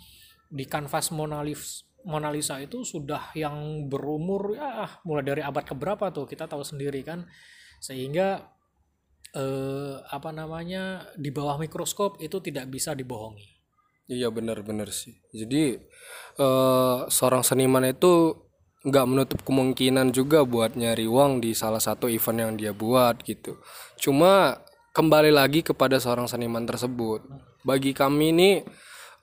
di 0.52 0.68
kanvas 0.68 1.12
Mona 1.12 1.44
Lisa, 1.44 1.84
Mona 2.08 2.32
Lisa 2.32 2.60
itu 2.64 2.88
sudah 2.88 3.36
yang 3.36 3.88
berumur 3.92 4.56
ya 4.56 4.88
mulai 5.04 5.24
dari 5.28 5.42
abad 5.44 5.68
keberapa 5.68 6.16
tuh 6.16 6.28
kita 6.28 6.48
tahu 6.48 6.64
sendiri 6.64 7.04
kan 7.04 7.28
sehingga 7.84 8.52
eh, 9.36 9.96
apa 10.00 10.30
namanya 10.32 11.12
di 11.16 11.32
bawah 11.32 11.60
mikroskop 11.60 12.20
itu 12.20 12.40
tidak 12.44 12.68
bisa 12.68 12.92
dibohongi. 12.92 13.61
Iya 14.12 14.28
benar-benar 14.28 14.92
sih. 14.92 15.16
Jadi 15.32 15.80
eh, 16.36 16.98
seorang 17.08 17.48
seniman 17.48 17.88
itu 17.88 18.36
nggak 18.82 19.08
menutup 19.08 19.40
kemungkinan 19.48 20.12
juga 20.12 20.44
buat 20.44 20.76
nyari 20.76 21.08
uang 21.08 21.40
di 21.40 21.56
salah 21.56 21.80
satu 21.80 22.12
event 22.12 22.44
yang 22.44 22.54
dia 22.60 22.76
buat 22.76 23.24
gitu. 23.24 23.56
Cuma 23.96 24.60
kembali 24.92 25.32
lagi 25.32 25.64
kepada 25.64 25.96
seorang 25.96 26.28
seniman 26.28 26.68
tersebut. 26.68 27.24
Bagi 27.64 27.94
kami 27.94 28.34
ini 28.36 28.52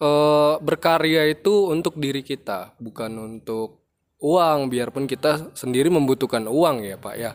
uh, 0.00 0.62
berkarya 0.62 1.26
itu 1.28 1.74
untuk 1.74 1.98
diri 1.98 2.22
kita, 2.22 2.78
bukan 2.78 3.18
untuk 3.18 3.82
uang. 4.22 4.70
Biarpun 4.70 5.10
kita 5.10 5.52
sendiri 5.58 5.90
membutuhkan 5.90 6.46
uang 6.46 6.86
ya 6.86 6.94
Pak 6.94 7.14
ya, 7.18 7.34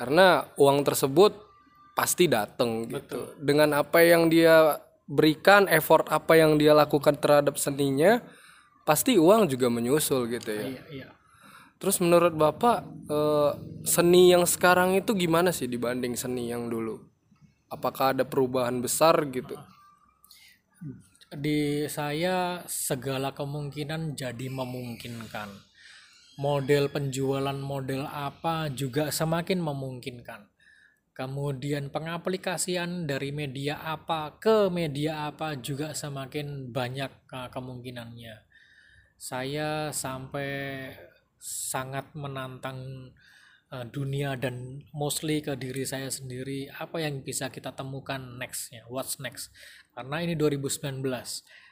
karena 0.00 0.48
uang 0.56 0.88
tersebut 0.88 1.36
pasti 1.92 2.32
datang 2.32 2.88
gitu. 2.88 3.36
Dengan 3.36 3.76
apa 3.76 4.00
yang 4.00 4.32
dia 4.32 4.80
berikan, 5.10 5.66
effort 5.66 6.06
apa 6.06 6.38
yang 6.38 6.54
dia 6.54 6.70
lakukan 6.70 7.18
terhadap 7.18 7.58
seninya, 7.58 8.22
pasti 8.86 9.18
uang 9.18 9.50
juga 9.50 9.66
menyusul 9.66 10.30
gitu 10.30 10.50
ya. 10.54 10.64
Iya, 10.70 10.82
iya. 10.94 11.08
Terus 11.82 11.98
menurut 11.98 12.36
Bapak 12.36 12.86
uh, 13.10 13.58
seni 13.82 14.30
yang 14.30 14.46
sekarang 14.46 14.94
itu 14.94 15.10
gimana 15.18 15.50
sih 15.50 15.66
dibanding 15.66 16.14
seni 16.14 16.52
yang 16.54 16.70
dulu? 16.70 17.02
Apakah 17.66 18.14
ada 18.14 18.22
perubahan 18.22 18.78
besar 18.78 19.18
gitu? 19.32 19.58
di 21.30 21.86
saya 21.86 22.66
segala 22.66 23.30
kemungkinan 23.30 24.18
jadi 24.18 24.50
memungkinkan. 24.50 25.46
Model 26.40 26.90
penjualan 26.90 27.54
model 27.54 28.10
apa 28.10 28.66
juga 28.74 29.14
semakin 29.14 29.62
memungkinkan. 29.62 30.49
Kemudian 31.20 31.92
pengaplikasian 31.92 33.04
dari 33.04 33.28
media 33.28 33.76
apa 33.84 34.40
ke 34.40 34.72
media 34.72 35.28
apa 35.28 35.52
juga 35.60 35.92
semakin 35.92 36.72
banyak 36.72 37.28
kemungkinannya. 37.28 38.40
Saya 39.20 39.92
sampai 39.92 40.88
sangat 41.36 42.16
menantang 42.16 43.12
uh, 43.68 43.84
dunia 43.84 44.32
dan 44.36 44.84
mostly 44.96 45.40
ke 45.40 45.56
diri 45.60 45.84
saya 45.84 46.08
sendiri 46.08 46.72
apa 46.72 47.00
yang 47.00 47.24
bisa 47.24 47.48
kita 47.48 47.72
temukan 47.72 48.20
nextnya 48.36 48.84
what's 48.92 49.16
next 49.22 49.48
karena 49.96 50.20
ini 50.20 50.34
2019 50.36 51.00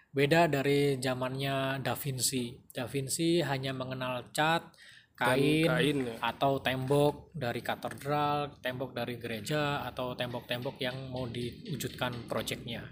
beda 0.09 0.49
dari 0.49 0.97
zamannya 0.97 1.85
Da 1.85 1.93
Vinci 1.93 2.57
Da 2.73 2.89
Vinci 2.89 3.45
hanya 3.45 3.77
mengenal 3.77 4.33
cat 4.33 4.73
kain, 5.19 5.67
kain 5.67 5.99
ya. 6.07 6.15
atau 6.23 6.63
tembok 6.63 7.35
dari 7.35 7.59
katedral 7.59 8.55
tembok 8.63 8.95
dari 8.95 9.19
gereja 9.19 9.83
atau 9.83 10.15
tembok-tembok 10.15 10.79
yang 10.79 11.11
mau 11.11 11.27
diwujudkan 11.27 12.31
proyeknya 12.31 12.87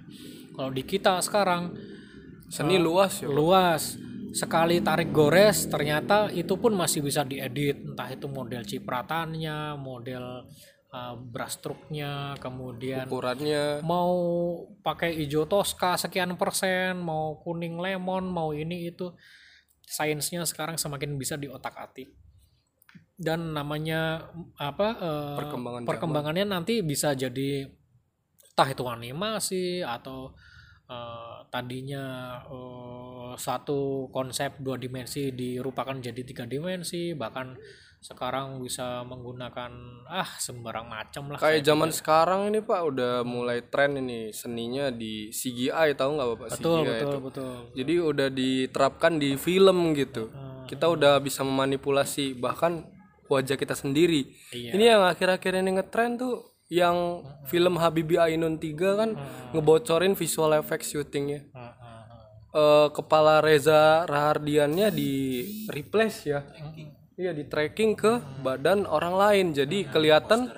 kalau 0.56 0.74
di 0.74 0.82
kita 0.82 1.22
sekarang 1.22 1.76
seni 2.48 2.78
uh, 2.78 2.82
luas 2.82 3.20
ya. 3.20 3.28
luas. 3.28 3.82
Sekali 4.36 4.84
tarik 4.84 5.16
gores 5.16 5.64
ternyata 5.64 6.28
itu 6.28 6.60
pun 6.60 6.76
masih 6.76 7.00
bisa 7.00 7.24
diedit. 7.24 7.80
Entah 7.80 8.12
itu 8.12 8.28
model 8.28 8.68
cipratannya 8.68 9.80
model 9.80 10.44
uh, 10.92 11.14
brush 11.16 11.56
stroke-nya 11.56 12.36
kemudian 12.40 13.08
ukurannya. 13.08 13.80
mau 13.80 14.12
pakai 14.84 15.16
hijau 15.16 15.48
tosca 15.48 15.96
sekian 15.96 16.36
persen 16.36 17.00
mau 17.00 17.40
kuning 17.40 17.80
lemon 17.80 18.28
mau 18.28 18.52
ini 18.52 18.92
itu 18.92 19.12
sainsnya 19.86 20.42
sekarang 20.42 20.76
semakin 20.76 21.14
bisa 21.14 21.38
diotak-atik 21.38 22.10
dan 23.16 23.56
namanya 23.56 24.28
apa 24.60 24.88
uh, 25.00 25.36
Perkembangan 25.40 25.80
perkembangannya 25.88 26.44
zaman. 26.44 26.54
nanti 26.60 26.74
bisa 26.84 27.16
jadi 27.16 27.64
entah 28.52 28.68
itu 28.68 28.84
animasi 28.84 29.80
atau 29.80 30.36
uh, 30.90 31.40
tadinya 31.48 32.36
uh, 32.44 33.32
satu 33.38 34.12
konsep 34.12 34.60
dua 34.60 34.76
dimensi 34.76 35.32
dirupakan 35.32 35.96
jadi 35.96 36.20
tiga 36.26 36.44
dimensi 36.44 37.16
bahkan 37.16 37.56
sekarang 38.00 38.62
bisa 38.62 39.02
menggunakan 39.02 39.72
ah 40.06 40.30
sembarang 40.38 40.86
macam 40.86 41.34
lah 41.34 41.38
kayak 41.42 41.66
zaman 41.66 41.90
juga. 41.90 41.98
sekarang 41.98 42.40
ini 42.52 42.60
pak 42.62 42.80
udah 42.86 43.14
mulai 43.26 43.66
tren 43.66 43.98
ini 43.98 44.30
seninya 44.30 44.92
di 44.94 45.34
CGI 45.34 45.98
tahu 45.98 46.10
nggak 46.14 46.28
bapak 46.36 46.48
betul 46.54 46.78
CGI 46.84 46.90
betul 46.90 47.10
itu. 47.10 47.18
betul 47.26 47.54
jadi 47.74 47.94
udah 48.06 48.28
diterapkan 48.30 49.12
di 49.18 49.30
film 49.34 49.96
gitu 49.98 50.30
hmm. 50.30 50.70
kita 50.70 50.86
udah 50.86 51.18
bisa 51.18 51.42
memanipulasi 51.42 52.38
bahkan 52.38 52.86
wajah 53.26 53.58
kita 53.58 53.74
sendiri 53.74 54.30
iya. 54.54 54.70
ini 54.76 54.84
yang 54.86 55.02
akhir-akhir 55.02 55.58
ini 55.58 55.82
ngetren 55.82 56.14
tuh 56.14 56.56
yang 56.66 57.22
hmm. 57.22 57.46
film 57.46 57.78
Habibie 57.78 58.18
Ainun 58.18 58.58
3 58.58 58.74
kan 58.74 59.10
hmm. 59.14 59.54
ngebocorin 59.54 60.18
visual 60.18 60.50
effect 60.58 60.86
syutingnya. 60.86 61.46
Hmm. 61.54 61.74
Uh, 62.56 62.88
kepala 62.88 63.44
Reza 63.44 64.08
Rahardiannya 64.08 64.88
di 64.88 65.44
replace 65.68 66.18
ya. 66.24 66.40
Iya 67.16 67.32
di 67.32 67.48
tracking 67.48 67.96
ke 67.96 68.12
hmm. 68.20 68.44
badan 68.44 68.84
orang 68.84 69.16
lain. 69.16 69.46
Jadi 69.56 69.84
hmm. 69.84 69.90
kelihatan 69.90 70.52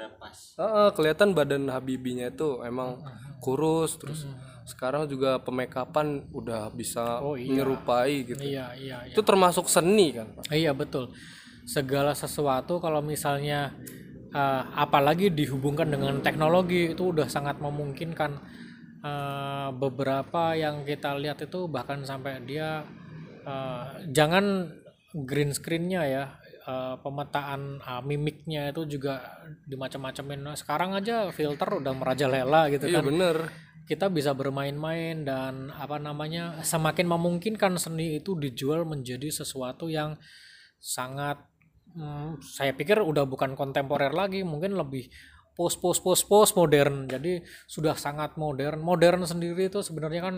uh, 0.59 0.91
kelihatan 0.91 1.31
badan 1.31 1.71
Habibinya 1.71 2.27
itu 2.27 2.67
emang 2.67 2.99
hmm. 2.99 3.39
kurus 3.39 3.95
terus 3.95 4.27
hmm. 4.27 4.67
sekarang 4.67 5.07
juga 5.07 5.39
pemekapan 5.39 6.27
udah 6.35 6.75
bisa 6.75 7.23
oh, 7.23 7.39
iya. 7.39 7.47
menyerupai 7.55 8.15
gitu. 8.27 8.43
Iya, 8.43 8.75
iya, 8.75 8.97
iya. 9.07 9.15
Itu 9.15 9.23
termasuk 9.23 9.71
seni 9.71 10.19
kan, 10.19 10.35
Pak? 10.35 10.51
Iya, 10.51 10.75
betul. 10.75 11.15
Segala 11.63 12.19
sesuatu 12.19 12.83
kalau 12.83 13.07
misalnya 13.07 13.71
uh, 14.35 14.63
apalagi 14.75 15.31
dihubungkan 15.31 15.87
dengan 15.87 16.19
teknologi 16.27 16.91
itu 16.91 17.15
udah 17.15 17.31
sangat 17.31 17.63
memungkinkan 17.63 18.35
uh, 19.07 19.71
beberapa 19.79 20.59
yang 20.59 20.83
kita 20.83 21.15
lihat 21.17 21.39
itu 21.39 21.71
bahkan 21.71 22.03
sampai 22.03 22.43
dia 22.43 22.83
uh, 23.47 23.95
jangan 24.11 24.75
green 25.15 25.55
screennya 25.55 26.03
ya 26.05 26.25
uh, 26.69 26.95
pemetaan 27.01 27.81
uh, 27.81 28.03
mimiknya 28.05 28.71
itu 28.71 28.85
juga 28.85 29.41
dimacam-macamin. 29.65 30.53
Sekarang 30.55 30.93
aja 30.93 31.33
filter 31.33 31.81
udah 31.81 31.93
merajalela 31.97 32.69
gitu 32.69 32.93
iya, 32.93 33.01
kan. 33.01 33.09
bener. 33.09 33.37
Kita 33.89 34.13
bisa 34.13 34.37
bermain-main 34.37 35.25
dan 35.25 35.73
apa 35.73 35.97
namanya 35.97 36.61
semakin 36.61 37.09
memungkinkan 37.09 37.81
seni 37.81 38.21
itu 38.21 38.37
dijual 38.37 38.85
menjadi 38.85 39.33
sesuatu 39.33 39.89
yang 39.89 40.21
sangat 40.77 41.41
hmm, 41.97 42.45
saya 42.45 42.77
pikir 42.77 43.01
udah 43.01 43.25
bukan 43.25 43.57
kontemporer 43.57 44.13
lagi 44.13 44.45
mungkin 44.45 44.77
lebih 44.77 45.09
post 45.57 45.81
post 45.81 46.05
post 46.05 46.29
post 46.29 46.53
modern. 46.53 47.09
Jadi 47.09 47.41
sudah 47.65 47.97
sangat 47.97 48.37
modern. 48.37 48.85
Modern 48.85 49.25
sendiri 49.25 49.73
itu 49.73 49.81
sebenarnya 49.81 50.21
kan 50.21 50.37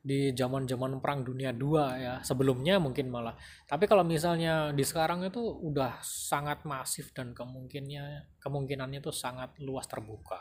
di 0.00 0.32
zaman 0.32 0.64
zaman 0.64 0.96
perang 0.96 1.20
dunia 1.20 1.52
dua 1.52 1.84
ya 2.00 2.14
sebelumnya 2.24 2.80
mungkin 2.80 3.12
malah. 3.12 3.36
Tapi 3.68 3.84
kalau 3.84 4.00
misalnya 4.00 4.72
di 4.72 4.80
sekarang 4.80 5.28
itu 5.28 5.40
udah 5.40 6.00
sangat 6.00 6.64
masif 6.64 7.12
dan 7.12 7.36
kemungkinannya 7.36 8.40
kemungkinannya 8.40 9.04
itu 9.04 9.12
sangat 9.12 9.52
luas 9.60 9.84
terbuka. 9.84 10.40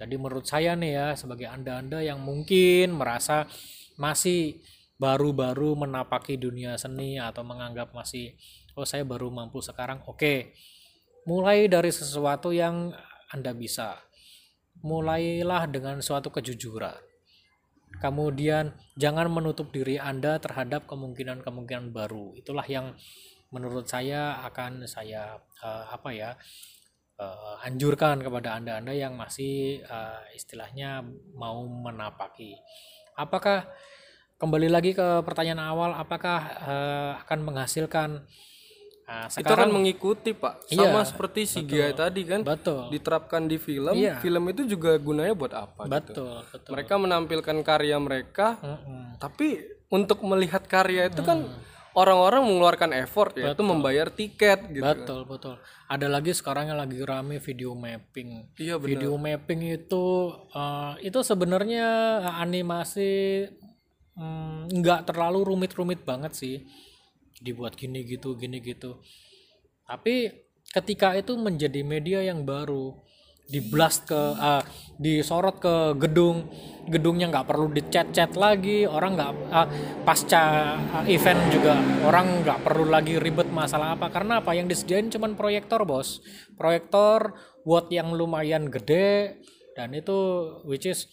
Jadi 0.00 0.16
menurut 0.16 0.48
saya 0.48 0.72
nih 0.72 0.92
ya 0.96 1.06
sebagai 1.12 1.44
anda 1.44 1.76
anda 1.76 2.00
yang 2.00 2.24
mungkin 2.24 2.96
merasa 2.96 3.44
masih 4.00 4.64
baru-baru 4.96 5.76
menapaki 5.76 6.40
dunia 6.40 6.80
seni 6.80 7.20
atau 7.20 7.44
menganggap 7.44 7.92
masih 7.92 8.32
oh 8.80 8.88
saya 8.88 9.04
baru 9.04 9.28
mampu 9.28 9.60
sekarang 9.60 10.00
oke. 10.08 10.56
Mulai 11.28 11.68
dari 11.68 11.92
sesuatu 11.92 12.48
yang 12.48 12.96
anda 13.28 13.52
bisa. 13.52 14.00
Mulailah 14.80 15.68
dengan 15.68 16.00
suatu 16.00 16.32
kejujuran 16.32 17.15
kemudian 18.00 18.76
jangan 18.96 19.28
menutup 19.32 19.72
diri 19.72 19.96
anda 19.96 20.36
terhadap 20.40 20.84
kemungkinan-kemungkinan 20.88 21.92
baru. 21.92 22.36
Itulah 22.36 22.66
yang 22.68 22.96
menurut 23.54 23.86
saya 23.86 24.42
akan 24.42 24.84
saya 24.90 25.38
uh, 25.62 25.84
apa 25.88 26.10
ya 26.12 26.30
uh, 27.20 27.64
anjurkan 27.64 28.20
kepada 28.20 28.58
anda-anda 28.58 28.92
yang 28.92 29.14
masih 29.16 29.80
uh, 29.86 30.22
istilahnya 30.34 31.04
mau 31.36 31.64
menapaki. 31.64 32.58
Apakah 33.16 33.64
kembali 34.36 34.68
lagi 34.68 34.92
ke 34.92 35.24
pertanyaan 35.24 35.62
awal 35.64 35.90
apakah 35.96 36.40
uh, 36.60 37.12
akan 37.24 37.40
menghasilkan 37.40 38.28
Nah, 39.06 39.30
itu 39.30 39.54
kan 39.54 39.70
mengikuti 39.70 40.34
pak, 40.34 40.66
sama 40.66 40.98
iya, 40.98 41.06
seperti 41.06 41.46
si 41.46 41.62
Gia 41.62 41.94
tadi 41.94 42.26
kan, 42.26 42.42
betul. 42.42 42.90
diterapkan 42.90 43.46
di 43.46 43.54
film. 43.54 43.94
Iya. 43.94 44.18
Film 44.18 44.50
itu 44.50 44.66
juga 44.66 44.98
gunanya 44.98 45.30
buat 45.30 45.54
apa? 45.54 45.86
Gitu? 45.86 45.94
Betul, 45.94 46.34
gitu. 46.42 46.50
betul. 46.50 46.70
Mereka 46.74 46.94
menampilkan 46.98 47.56
karya 47.62 47.96
mereka, 48.02 48.58
mm 48.58 48.66
-hmm. 48.82 49.02
tapi 49.22 49.62
untuk 49.94 50.26
melihat 50.26 50.66
karya 50.66 51.06
itu 51.06 51.22
mm. 51.22 51.28
kan 51.30 51.38
orang-orang 51.94 52.50
mengeluarkan 52.50 52.90
effort 52.98 53.38
ya, 53.38 53.54
itu 53.54 53.62
membayar 53.62 54.10
tiket 54.10 54.74
gitu. 54.74 54.82
Betul, 54.82 55.22
kan. 55.22 55.30
betul. 55.30 55.54
Ada 55.86 56.06
lagi 56.10 56.34
sekarang 56.34 56.74
yang 56.74 56.78
lagi 56.82 56.98
rame 57.06 57.38
video 57.38 57.78
mapping. 57.78 58.58
Iya 58.58 58.74
benar. 58.76 58.90
Video 58.90 59.14
mapping 59.14 59.70
itu 59.70 60.34
uh, 60.50 60.98
itu 60.98 61.22
sebenarnya 61.22 61.86
animasi 62.42 63.46
mm, 64.18 64.82
nggak 64.82 65.00
mm, 65.02 65.06
terlalu 65.06 65.46
rumit-rumit 65.46 66.02
banget 66.02 66.34
sih 66.34 66.66
dibuat 67.40 67.76
gini 67.76 68.04
gitu 68.04 68.36
gini 68.36 68.60
gitu. 68.64 69.00
Tapi 69.86 70.30
ketika 70.72 71.14
itu 71.14 71.38
menjadi 71.38 71.80
media 71.86 72.20
yang 72.24 72.42
baru 72.42 73.06
diblast 73.46 74.10
ke 74.10 74.18
uh, 74.18 74.58
disorot 74.98 75.62
ke 75.62 75.94
gedung 76.02 76.50
gedungnya 76.90 77.30
nggak 77.30 77.46
perlu 77.46 77.70
dicat-cat 77.70 78.34
lagi 78.34 78.82
orang 78.90 79.14
nggak 79.14 79.32
uh, 79.54 79.68
pasca 80.02 80.74
uh, 80.74 81.04
event 81.06 81.38
juga 81.54 81.78
orang 82.02 82.42
nggak 82.42 82.66
perlu 82.66 82.90
lagi 82.90 83.22
ribet 83.22 83.46
masalah 83.54 83.94
apa. 83.94 84.10
Karena 84.10 84.42
apa? 84.42 84.50
Yang 84.54 84.74
disediain 84.74 85.06
cuman 85.14 85.38
proyektor 85.38 85.86
bos. 85.86 86.22
Proyektor 86.58 87.38
watt 87.62 87.86
yang 87.94 88.10
lumayan 88.14 88.66
gede 88.66 89.38
dan 89.78 89.94
itu 89.94 90.18
which 90.66 90.90
is 90.90 91.06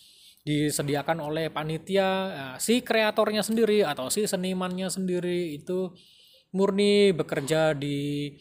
disediakan 0.44 1.24
oleh 1.24 1.48
panitia 1.54 2.10
uh, 2.34 2.56
si 2.60 2.82
kreatornya 2.82 3.46
sendiri 3.46 3.86
atau 3.86 4.10
si 4.10 4.28
senimannya 4.28 4.90
sendiri 4.92 5.56
itu 5.56 5.94
murni 6.54 7.12
bekerja 7.12 7.74
di 7.74 8.32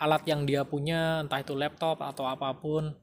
alat 0.00 0.24
yang 0.24 0.48
dia 0.48 0.64
punya 0.64 1.22
entah 1.22 1.38
itu 1.38 1.52
laptop 1.52 2.00
atau 2.00 2.24
apa 2.26 2.56
pun 2.56 2.96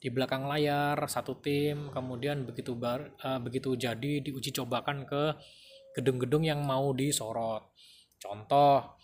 di 0.00 0.08
belakang 0.08 0.48
layar 0.48 0.96
satu 1.08 1.40
tim 1.40 1.92
kemudian 1.92 2.48
begitu 2.48 2.72
bar, 2.72 3.12
uh, 3.20 3.36
begitu 3.36 3.76
jadi 3.76 4.24
diuji 4.24 4.52
cobakan 4.56 5.04
ke 5.04 5.36
gedung-gedung 5.96 6.44
yang 6.44 6.64
mau 6.64 6.92
disorot 6.96 7.68
contoh 8.20 9.00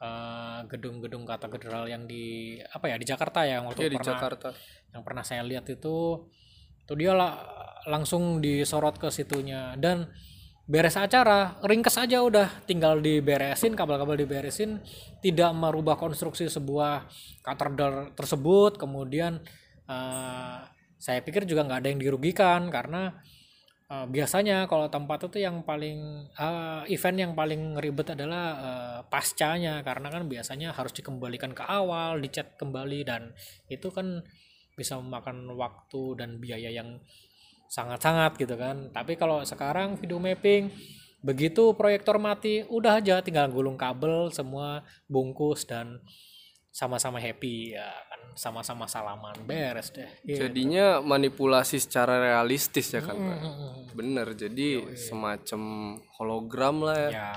gedung 0.00 1.04
gedung-gedung 1.04 1.28
katedral 1.28 1.84
yang 1.84 2.08
di 2.08 2.56
apa 2.72 2.88
ya 2.88 2.96
di 2.96 3.04
Jakarta 3.04 3.44
ya 3.44 3.60
waktu 3.60 3.84
ya, 3.84 3.88
pernah 3.92 4.00
di 4.00 4.08
Jakarta. 4.08 4.48
yang 4.96 5.02
pernah 5.04 5.20
saya 5.20 5.44
lihat 5.44 5.68
itu 5.68 6.24
itu 6.80 6.92
dia 6.96 7.12
lah 7.12 7.36
langsung 7.84 8.40
disorot 8.40 8.96
ke 8.96 9.12
situnya 9.12 9.76
dan 9.76 10.08
beres 10.70 10.94
acara 10.94 11.58
ringkes 11.66 11.98
aja 11.98 12.22
udah 12.22 12.62
tinggal 12.62 13.02
diberesin 13.02 13.74
kabel-kabel 13.74 14.22
diberesin 14.22 14.78
tidak 15.18 15.50
merubah 15.50 15.98
konstruksi 15.98 16.46
sebuah 16.46 17.10
katedral 17.42 18.14
tersebut. 18.14 18.78
Kemudian 18.78 19.42
uh, 19.90 20.62
saya 20.94 21.26
pikir 21.26 21.42
juga 21.42 21.66
nggak 21.66 21.80
ada 21.82 21.90
yang 21.90 21.98
dirugikan 21.98 22.70
karena 22.70 23.18
uh, 23.90 24.06
biasanya 24.06 24.70
kalau 24.70 24.86
tempat 24.86 25.26
itu 25.26 25.42
yang 25.42 25.66
paling 25.66 26.30
uh, 26.38 26.86
event 26.86 27.18
yang 27.18 27.32
paling 27.34 27.74
ribet 27.82 28.14
adalah 28.14 28.46
uh, 28.54 28.98
pascanya. 29.10 29.82
Karena 29.82 30.06
kan 30.06 30.30
biasanya 30.30 30.70
harus 30.70 30.94
dikembalikan 30.94 31.50
ke 31.50 31.66
awal 31.66 32.22
dicat 32.22 32.54
kembali 32.54 33.02
dan 33.02 33.34
itu 33.66 33.90
kan 33.90 34.22
bisa 34.78 34.94
memakan 35.02 35.50
waktu 35.58 36.14
dan 36.14 36.38
biaya 36.38 36.70
yang 36.70 37.02
sangat-sangat 37.70 38.34
gitu 38.34 38.58
kan 38.58 38.90
tapi 38.90 39.14
kalau 39.14 39.46
sekarang 39.46 39.94
video 39.94 40.18
mapping 40.18 40.74
begitu 41.22 41.70
proyektor 41.78 42.18
mati 42.18 42.66
udah 42.66 42.98
aja 42.98 43.22
tinggal 43.22 43.46
gulung 43.46 43.78
kabel 43.78 44.34
semua 44.34 44.82
bungkus 45.06 45.62
dan 45.70 46.02
sama-sama 46.74 47.22
happy 47.22 47.78
ya 47.78 47.86
kan 48.10 48.20
sama-sama 48.34 48.90
salaman 48.90 49.34
beres 49.46 49.94
deh 49.94 50.10
gitu. 50.26 50.46
jadinya 50.46 50.98
manipulasi 50.98 51.78
secara 51.78 52.18
realistis 52.18 52.90
ya 52.90 53.02
kan 53.02 53.14
mm 53.14 53.38
-hmm. 53.38 53.72
bener 53.94 54.26
jadi 54.34 54.82
Yoi. 54.82 54.94
semacam 54.98 55.62
hologram 56.18 56.76
lah 56.82 56.98
ya, 56.98 57.10
ya. 57.10 57.30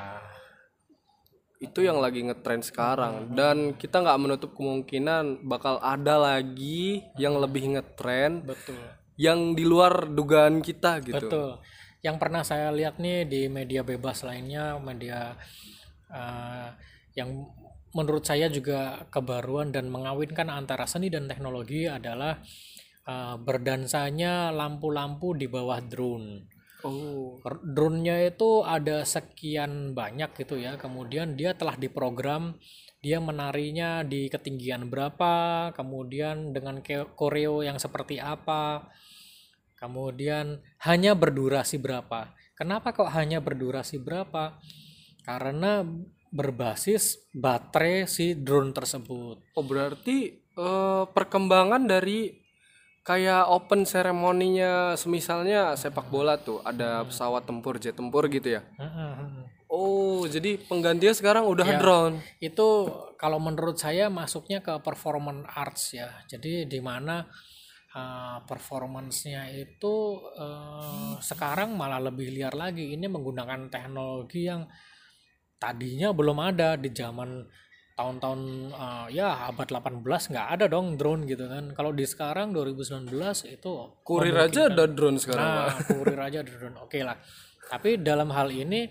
itu 1.62 1.82
yang 1.82 1.98
lagi 1.98 2.26
ngetrend 2.26 2.66
sekarang 2.66 3.14
mm 3.14 3.26
-hmm. 3.26 3.36
dan 3.38 3.58
kita 3.78 4.02
nggak 4.02 4.22
menutup 4.22 4.50
kemungkinan 4.58 5.46
bakal 5.46 5.78
ada 5.82 6.18
lagi 6.18 7.06
yang 7.22 7.38
lebih 7.38 7.74
ngetrend 7.74 8.46
betul 8.50 8.82
yang 9.20 9.54
di 9.54 9.64
luar 9.66 10.10
dugaan 10.10 10.62
kita 10.64 11.02
gitu. 11.06 11.30
Betul. 11.30 11.52
Yang 12.04 12.16
pernah 12.20 12.44
saya 12.44 12.70
lihat 12.74 13.00
nih 13.00 13.24
di 13.30 13.42
media 13.48 13.86
bebas 13.86 14.26
lainnya, 14.28 14.76
media 14.82 15.38
uh, 16.12 16.68
yang 17.16 17.48
menurut 17.94 18.26
saya 18.26 18.50
juga 18.50 19.06
kebaruan 19.14 19.70
dan 19.70 19.88
mengawinkan 19.88 20.50
antara 20.50 20.90
seni 20.90 21.14
dan 21.14 21.30
teknologi 21.30 21.86
adalah 21.86 22.42
uh, 23.06 23.38
berdansanya 23.38 24.50
lampu-lampu 24.52 25.38
di 25.38 25.46
bawah 25.48 25.80
drone. 25.80 26.50
Oh. 26.84 27.40
Drone-nya 27.64 28.28
itu 28.28 28.60
ada 28.66 29.08
sekian 29.08 29.96
banyak 29.96 30.36
gitu 30.36 30.60
ya. 30.60 30.76
Kemudian 30.76 31.40
dia 31.40 31.56
telah 31.56 31.80
diprogram 31.80 32.60
dia 33.04 33.20
menarinya 33.20 34.00
di 34.00 34.32
ketinggian 34.32 34.88
berapa, 34.88 35.70
kemudian 35.76 36.56
dengan 36.56 36.80
koreo 37.20 37.60
yang 37.60 37.76
seperti 37.76 38.16
apa, 38.16 38.88
kemudian 39.84 40.64
hanya 40.88 41.12
berdurasi 41.12 41.76
berapa. 41.76 42.32
Kenapa 42.56 42.96
kok 42.96 43.12
hanya 43.12 43.44
berdurasi 43.44 44.00
berapa? 44.00 44.56
Karena 45.28 45.84
berbasis 46.32 47.28
baterai 47.36 48.08
si 48.08 48.40
drone 48.40 48.72
tersebut. 48.72 49.44
Oh 49.60 49.66
berarti 49.68 50.40
uh, 50.56 51.04
perkembangan 51.12 51.84
dari 51.84 52.32
kayak 53.04 53.52
open 53.52 53.84
seremoninya 53.84 54.96
semisalnya 54.96 55.76
sepak 55.76 56.08
bola 56.08 56.40
tuh 56.40 56.64
ada 56.64 57.04
pesawat 57.04 57.44
tempur 57.44 57.76
jet 57.76 58.00
tempur 58.00 58.32
gitu 58.32 58.56
ya. 58.56 58.64
Oh, 59.68 60.24
jadi 60.30 60.62
penggantinya 60.70 61.18
sekarang 61.18 61.50
udah 61.50 61.66
ya, 61.66 61.82
drone. 61.82 62.22
Itu 62.38 62.88
kalau 63.18 63.42
menurut 63.42 63.82
saya 63.82 64.08
masuknya 64.08 64.62
ke 64.62 64.70
performance 64.86 65.50
arts 65.50 65.84
ya. 65.98 66.14
Jadi 66.30 66.70
di 66.70 66.78
mana 66.78 67.26
uh, 67.94 68.38
performance-nya 68.46 69.50
itu 69.54 70.20
uh, 70.38 71.18
sekarang 71.22 71.78
malah 71.78 72.02
lebih 72.02 72.34
liar 72.34 72.54
lagi. 72.58 72.94
Ini 72.94 73.06
menggunakan 73.08 73.70
teknologi 73.70 74.50
yang 74.50 74.66
tadinya 75.62 76.12
belum 76.12 76.38
ada 76.44 76.76
di 76.76 76.92
zaman 76.92 77.46
tahun-tahun 77.94 78.74
uh, 78.74 79.08
ya 79.14 79.54
abad 79.54 79.70
18 79.70 80.02
nggak 80.34 80.48
ada 80.58 80.66
dong 80.66 80.98
drone 80.98 81.30
gitu 81.30 81.46
kan. 81.46 81.72
Kalau 81.78 81.94
di 81.94 82.06
sekarang 82.10 82.50
2019 82.52 83.14
itu 83.54 83.72
kurir 84.02 84.34
aja 84.34 84.68
ada 84.68 84.90
drone 84.90 85.22
sekarang. 85.22 85.46
Nah, 85.46 85.78
kurir 85.88 86.20
aja 86.20 86.42
ada 86.42 86.52
drone. 86.52 86.78
Oke 86.82 87.00
okay 87.00 87.02
lah. 87.06 87.18
Tapi 87.70 88.02
dalam 88.02 88.34
hal 88.34 88.50
ini 88.50 88.90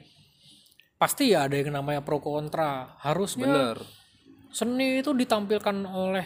pasti 0.97 1.35
ya 1.35 1.51
ada 1.51 1.59
yang 1.59 1.75
namanya 1.75 2.07
pro 2.07 2.23
kontra 2.23 2.95
harusnya 3.03 3.75
Bener. 3.75 3.79
seni 4.55 5.03
itu 5.03 5.11
ditampilkan 5.11 5.83
oleh 5.83 6.23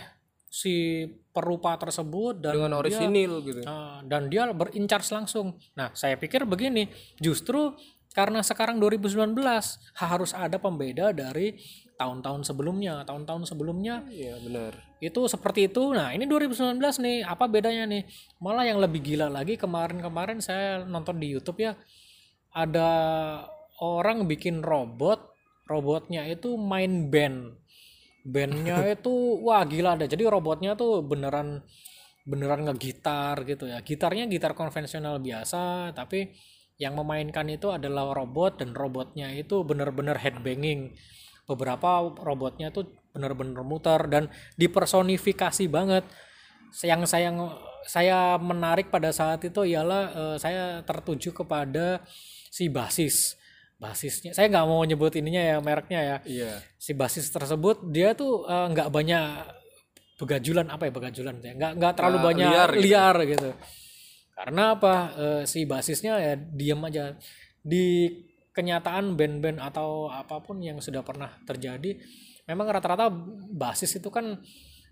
si 0.53 1.09
perupa 1.37 1.77
tersebut 1.77 2.41
dan 2.41 2.57
dengan 2.57 2.81
orisinil 2.81 3.45
dia, 3.45 3.47
gitu. 3.53 3.61
Uh, 3.69 4.01
dan 4.09 4.33
dia 4.33 4.49
berincar 4.57 5.05
langsung. 5.13 5.61
Nah 5.77 5.93
saya 5.93 6.17
pikir 6.17 6.49
begini 6.49 6.89
justru 7.21 7.77
karena 8.17 8.41
sekarang 8.41 8.81
2019 8.81 9.37
harus 10.01 10.31
ada 10.33 10.57
pembeda 10.57 11.13
dari 11.13 11.61
tahun-tahun 12.01 12.49
sebelumnya. 12.49 13.05
Tahun-tahun 13.05 13.45
sebelumnya 13.45 14.09
iya 14.09 14.41
benar. 14.41 14.73
itu 14.97 15.29
seperti 15.29 15.69
itu. 15.69 15.93
Nah 15.93 16.17
ini 16.17 16.25
2019 16.25 16.81
nih 16.81 17.29
apa 17.29 17.45
bedanya 17.45 17.85
nih? 17.85 18.09
Malah 18.41 18.65
yang 18.65 18.81
lebih 18.81 19.05
gila 19.05 19.29
lagi 19.29 19.61
kemarin-kemarin 19.61 20.41
saya 20.41 20.81
nonton 20.89 21.21
di 21.21 21.29
YouTube 21.37 21.61
ya 21.61 21.77
ada 22.57 22.91
orang 23.85 24.25
bikin 24.25 24.65
robot 24.65 25.37
robotnya 25.69 26.25
itu 26.25 26.57
main 26.57 27.13
band 27.13 27.53
bandnya 28.27 28.83
itu 28.99 29.41
wah 29.41 29.63
gila 29.63 29.95
deh. 29.95 30.11
Jadi 30.11 30.27
robotnya 30.27 30.75
tuh 30.75 31.07
beneran 31.07 31.63
beneran 32.27 32.67
ngegitar 32.67 33.47
gitu 33.47 33.71
ya. 33.71 33.79
Gitarnya 33.87 34.27
gitar 34.27 34.59
konvensional 34.59 35.23
biasa 35.23 35.95
tapi 35.95 36.35
yang 36.77 36.99
memainkan 36.99 37.49
itu 37.49 37.73
adalah 37.73 38.13
robot 38.13 38.61
dan 38.61 38.77
robotnya 38.77 39.33
itu 39.33 39.63
bener-bener 39.63 40.19
headbanging. 40.19 40.93
Beberapa 41.47 42.03
robotnya 42.21 42.75
tuh 42.75 42.91
bener-bener 43.15 43.63
muter 43.63 44.11
dan 44.11 44.29
dipersonifikasi 44.59 45.65
banget. 45.71 46.05
Yang 46.83 47.09
saya 47.09 47.31
saya 47.87 48.37
menarik 48.43 48.91
pada 48.91 49.15
saat 49.15 49.41
itu 49.47 49.63
ialah 49.63 50.03
eh, 50.11 50.37
saya 50.43 50.83
tertuju 50.83 51.31
kepada 51.31 52.03
si 52.51 52.67
basis 52.67 53.39
basisnya. 53.77 54.33
Saya 54.33 54.49
nggak 54.49 54.67
mau 54.67 54.81
nyebut 54.85 55.13
ininya 55.17 55.43
ya 55.43 55.57
mereknya 55.61 56.01
ya. 56.01 56.17
Iya. 56.25 56.53
si 56.81 56.97
basis 56.97 57.29
tersebut 57.29 57.89
dia 57.93 58.17
tuh 58.17 58.49
eh, 58.49 58.67
nggak 58.73 58.89
banyak 58.89 59.25
begajulan 60.17 60.67
apa 60.73 60.89
ya 60.89 60.93
begajulan 60.93 61.37
ya? 61.45 61.53
Nggak 61.57 61.73
nggak 61.77 61.93
terlalu 61.97 62.17
Nggak 62.17 62.29
banyak 62.29 62.51
liar 62.51 62.71
liar, 62.77 63.17
gitu. 63.25 63.31
gitu 63.37 63.51
karena 64.37 64.77
apa? 64.77 64.95
Eh, 65.17 65.43
si 65.49 65.65
basisnya 65.65 66.21
ya 66.21 66.35
diam 66.37 66.85
aja. 66.85 67.17
Di 67.65 68.13
kenyataan 68.53 69.17
band-band 69.17 69.61
atau 69.61 70.09
apa 70.09 70.41
pun 70.41 70.61
yang 70.65 70.81
sudah 70.81 71.05
pernah 71.05 71.29
terjadi 71.45 72.01
memang 72.49 72.73
rata-rata 72.73 73.13
basis 73.53 74.01
itu 74.01 74.09
kan 74.09 74.41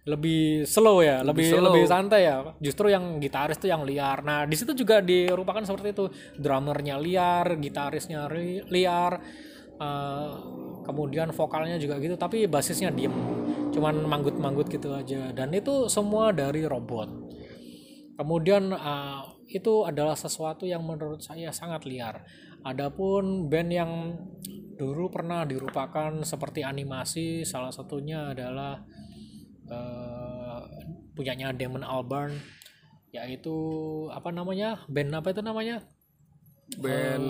lebih 0.05 0.69
slow 0.69 1.01
ya 1.01 1.25
lebih 1.25 1.49
slow. 1.49 1.73
lebih 1.73 1.85
santai 1.89 2.29
ya. 2.29 2.45
Justru 2.61 2.93
yang 2.93 3.17
gitaris 3.21 3.57
tuh 3.57 3.73
yang 3.73 3.89
liar. 3.89 4.21
Nah 4.21 4.45
di 4.45 4.53
situ 4.53 4.77
juga 4.77 5.01
dirupakan 5.01 5.65
seperti 5.65 5.97
itu. 5.97 6.05
Drummernya 6.37 7.01
liar 7.01 7.57
gitarisnya 7.57 8.29
ri- 8.29 8.65
liar 8.69 9.17
eh, 9.81 10.31
kemudian 10.85 11.33
vokalnya 11.33 11.81
juga 11.81 11.97
gitu 12.05 12.21
tapi 12.21 12.45
basisnya 12.45 12.93
diem. 12.93 13.13
Cuman 13.73 14.05
manggut-manggut 14.05 14.69
gitu 14.69 14.93
aja. 14.93 15.33
Dan 15.33 15.57
itu 15.57 15.89
semua 15.89 16.37
dari 16.37 16.69
robot. 16.69 17.09
Kemudian 18.21 18.77
eh, 18.77 19.23
itu 19.57 19.89
adalah 19.89 20.21
sesuatu 20.21 20.69
yang 20.69 20.85
menurut 20.85 21.25
saya 21.25 21.49
sangat 21.49 21.89
liar. 21.89 22.21
Adapun 22.65 23.49
band 23.49 23.71
yang 23.73 23.93
dulu 24.75 25.09
pernah 25.09 25.47
dirupakan 25.49 26.13
seperti 26.27 26.61
animasi 26.67 27.47
salah 27.47 27.71
satunya 27.71 28.35
adalah 28.35 28.83
eh, 29.75 30.61
punyanya 31.15 31.55
Damon 31.55 31.83
Albarn 31.83 32.35
yaitu 33.15 33.55
apa 34.11 34.35
namanya 34.35 34.83
band 34.91 35.15
apa 35.15 35.31
itu 35.31 35.43
namanya? 35.43 35.87
Band 36.83 37.29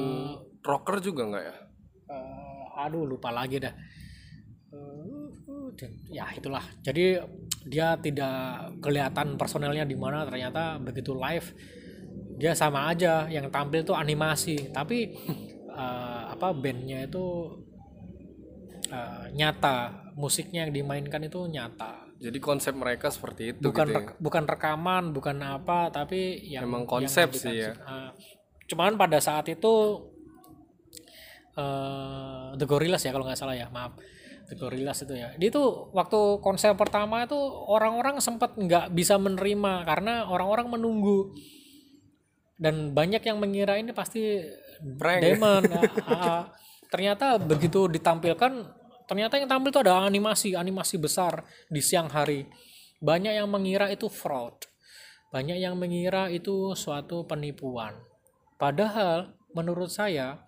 rocker 0.64 0.96
juga 1.04 1.28
nggak 1.28 1.44
ya? 1.44 1.57
Eh, 2.09 2.80
aduh 2.80 3.04
lupa 3.04 3.28
lagi 3.28 3.61
dah. 3.61 3.74
Dan- 5.74 6.00
ya 6.09 6.24
itulah. 6.33 6.64
Jadi 6.80 7.20
dia 7.68 7.98
tidak 8.00 8.72
kelihatan 8.80 9.37
personelnya 9.37 9.85
di 9.85 9.96
mana 9.98 10.24
ternyata 10.24 10.80
begitu 10.80 11.12
live 11.12 11.52
dia 12.40 12.57
sama 12.57 12.88
aja. 12.88 13.28
Yang 13.28 13.52
tampil 13.52 13.85
tuh 13.85 13.96
animasi 13.98 14.72
tapi 14.72 15.12
eh, 15.68 16.22
apa 16.33 16.57
bandnya 16.57 17.04
itu 17.04 17.61
eh, 18.88 19.24
nyata. 19.37 20.00
Musiknya 20.14 20.64
yang 20.64 20.72
dimainkan 20.72 21.26
itu 21.26 21.42
nyata 21.50 22.03
Jadi 22.16 22.38
konsep 22.38 22.72
mereka 22.72 23.09
seperti 23.09 23.53
itu 23.53 23.64
bukan 23.64 23.85
gitu 23.85 23.94
ya. 23.96 24.12
bukan 24.16 24.44
rekaman 24.44 25.05
bukan 25.11 25.37
apa 25.40 25.90
tapi 25.90 26.40
yang 26.46 26.64
Emang 26.64 26.83
yang 26.83 26.90
konsep 26.90 27.29
dikan- 27.29 27.42
sih 27.42 27.57
ya. 27.61 27.72
eh, 27.74 28.11
cuman 28.64 28.94
pada 28.94 29.18
saat 29.18 29.44
itu 29.46 29.74
eh 31.55 32.48
The 32.55 32.64
Gorillaz 32.64 33.03
ya 33.03 33.11
kalau 33.11 33.24
nggak 33.24 33.37
salah 33.37 33.55
ya 33.55 33.68
maaf 33.68 33.94
The 34.44 34.55
Gorillaz 34.55 35.03
itu 35.03 35.14
ya 35.14 35.31
dia 35.33 35.50
tuh 35.50 35.90
waktu 35.90 36.18
konser 36.40 36.74
pertama 36.74 37.22
itu 37.22 37.37
orang-orang 37.64 38.18
sempat 38.18 38.55
nggak 38.55 38.90
bisa 38.90 39.14
menerima 39.16 39.85
karena 39.85 40.27
orang-orang 40.27 40.70
menunggu 40.70 41.35
dan 42.57 42.90
banyak 42.90 43.20
yang 43.20 43.37
mengira 43.37 43.74
ini 43.74 43.90
pasti 43.90 44.42
Prank? 44.94 45.20
Damon 45.20 45.62
Ah, 45.74 45.83
ah. 46.09 46.42
ternyata 46.88 47.37
begitu 47.37 47.87
ditampilkan 47.87 48.53
ternyata 49.04 49.36
yang 49.40 49.48
tampil 49.48 49.70
itu 49.70 49.80
ada 49.80 50.04
animasi 50.04 50.56
animasi 50.56 50.96
besar 50.96 51.44
di 51.68 51.80
siang 51.80 52.08
hari. 52.08 52.48
Banyak 53.04 53.36
yang 53.36 53.48
mengira 53.50 53.92
itu 53.92 54.08
fraud. 54.08 54.56
Banyak 55.34 55.58
yang 55.58 55.74
mengira 55.74 56.30
itu 56.30 56.72
suatu 56.78 57.26
penipuan. 57.26 57.98
Padahal 58.54 59.34
menurut 59.52 59.90
saya 59.90 60.40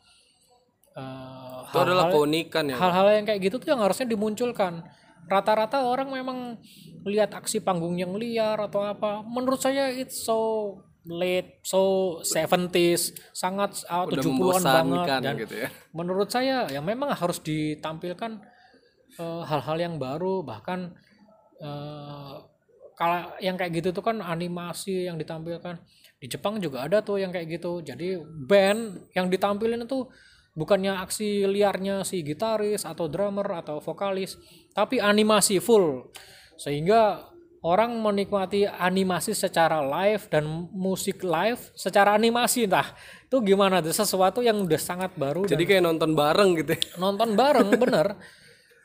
eh, 0.95 1.61
Itu 1.69 1.79
adalah 1.83 2.09
keunikan 2.09 2.71
ya. 2.71 2.79
hal-hal 2.79 3.07
yang 3.19 3.25
kayak 3.27 3.41
gitu 3.51 3.57
tuh 3.59 3.75
yang 3.75 3.83
harusnya 3.83 4.07
dimunculkan. 4.07 4.87
Rata-rata 5.27 5.83
orang 5.83 6.15
memang 6.15 6.55
lihat 7.03 7.35
aksi 7.35 7.59
panggung 7.61 7.99
yang 7.99 8.15
liar 8.15 8.57
atau 8.63 8.87
apa. 8.87 9.27
Menurut 9.27 9.59
saya 9.59 9.91
it's 9.91 10.23
so 10.23 10.79
late 11.07 11.63
so 11.63 12.19
70s 12.23 13.15
sangat 13.31 13.87
ah, 13.87 14.07
Udah 14.07 14.23
70-an 14.23 14.63
banget. 14.63 15.21
Dan 15.23 15.35
gitu 15.39 15.57
ya. 15.67 15.69
menurut 15.95 16.29
saya 16.29 16.67
ya 16.71 16.81
memang 16.83 17.15
harus 17.15 17.39
ditampilkan 17.41 18.43
eh, 19.19 19.43
hal-hal 19.47 19.77
yang 19.79 19.95
baru 19.97 20.43
bahkan 20.43 20.95
eh, 21.63 22.37
kalau 22.97 23.29
yang 23.45 23.61
kayak 23.61 23.73
gitu 23.77 23.93
tuh 23.93 24.01
kan 24.01 24.25
animasi 24.25 25.05
yang 25.07 25.21
ditampilkan. 25.21 25.77
Di 26.17 26.33
Jepang 26.33 26.57
juga 26.57 26.89
ada 26.89 27.05
tuh 27.05 27.21
yang 27.21 27.29
kayak 27.29 27.61
gitu. 27.61 27.85
Jadi 27.85 28.17
band 28.25 29.13
yang 29.13 29.29
ditampilin 29.29 29.85
itu 29.85 30.09
bukannya 30.57 30.97
aksi 31.05 31.45
liarnya 31.45 32.09
si 32.09 32.25
gitaris 32.25 32.89
atau 32.89 33.05
drummer 33.05 33.45
atau 33.61 33.85
vokalis 33.85 34.41
tapi 34.73 34.97
animasi 34.97 35.61
full. 35.61 36.09
Sehingga 36.57 37.36
orang 37.63 37.97
menikmati 37.97 38.65
animasi 38.65 39.33
secara 39.33 39.81
live 39.81 40.29
dan 40.29 40.45
musik 40.73 41.23
live 41.23 41.61
secara 41.73 42.13
animasi 42.13 42.67
entah. 42.69 42.93
Itu 43.27 43.41
gimana? 43.41 43.81
Tuh 43.81 43.93
sesuatu 43.93 44.41
yang 44.41 44.61
udah 44.61 44.79
sangat 44.79 45.13
baru 45.17 45.45
Jadi 45.45 45.65
kayak 45.65 45.83
nonton 45.83 46.13
bareng 46.15 46.57
gitu 46.61 46.77
ya. 46.77 46.83
nonton 46.97 47.35
bareng 47.35 47.69
bener. 47.83 48.17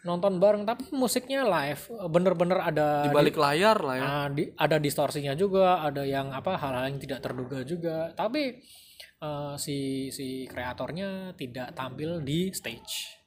Nonton 0.02 0.42
bareng 0.42 0.66
tapi 0.66 0.90
musiknya 0.92 1.46
live. 1.46 1.86
Bener-bener 2.10 2.58
ada 2.58 3.06
Di 3.06 3.14
balik 3.14 3.38
layar 3.38 3.78
lah 3.78 3.96
ya. 3.96 4.06
Ah, 4.06 4.28
di- 4.34 4.50
ada 4.58 4.82
distorsinya 4.82 5.38
juga 5.38 5.86
ada 5.86 6.02
yang 6.02 6.34
apa 6.34 6.58
hal-hal 6.58 6.90
yang 6.90 6.98
tidak 6.98 7.22
terduga 7.22 7.62
juga. 7.62 8.10
Tapi 8.18 8.58
eh, 9.22 9.54
si 9.62 10.10
si 10.10 10.50
kreatornya 10.50 11.38
tidak 11.38 11.78
tampil 11.78 12.26
di 12.26 12.50
stage 12.50 13.21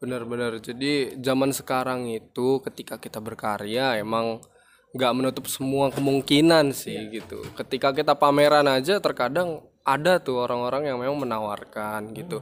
Benar-benar. 0.00 0.56
Jadi 0.64 1.20
zaman 1.20 1.52
sekarang 1.52 2.08
itu 2.08 2.64
ketika 2.64 2.96
kita 2.96 3.20
berkarya 3.20 4.00
emang 4.00 4.40
nggak 4.96 5.12
menutup 5.14 5.44
semua 5.46 5.92
kemungkinan 5.92 6.72
sih 6.72 7.12
gitu. 7.12 7.44
Ketika 7.54 7.92
kita 7.92 8.16
pameran 8.16 8.66
aja 8.66 8.96
terkadang 8.98 9.60
ada 9.84 10.16
tuh 10.16 10.40
orang-orang 10.40 10.88
yang 10.88 10.98
memang 10.98 11.20
menawarkan 11.28 12.16
gitu. 12.16 12.40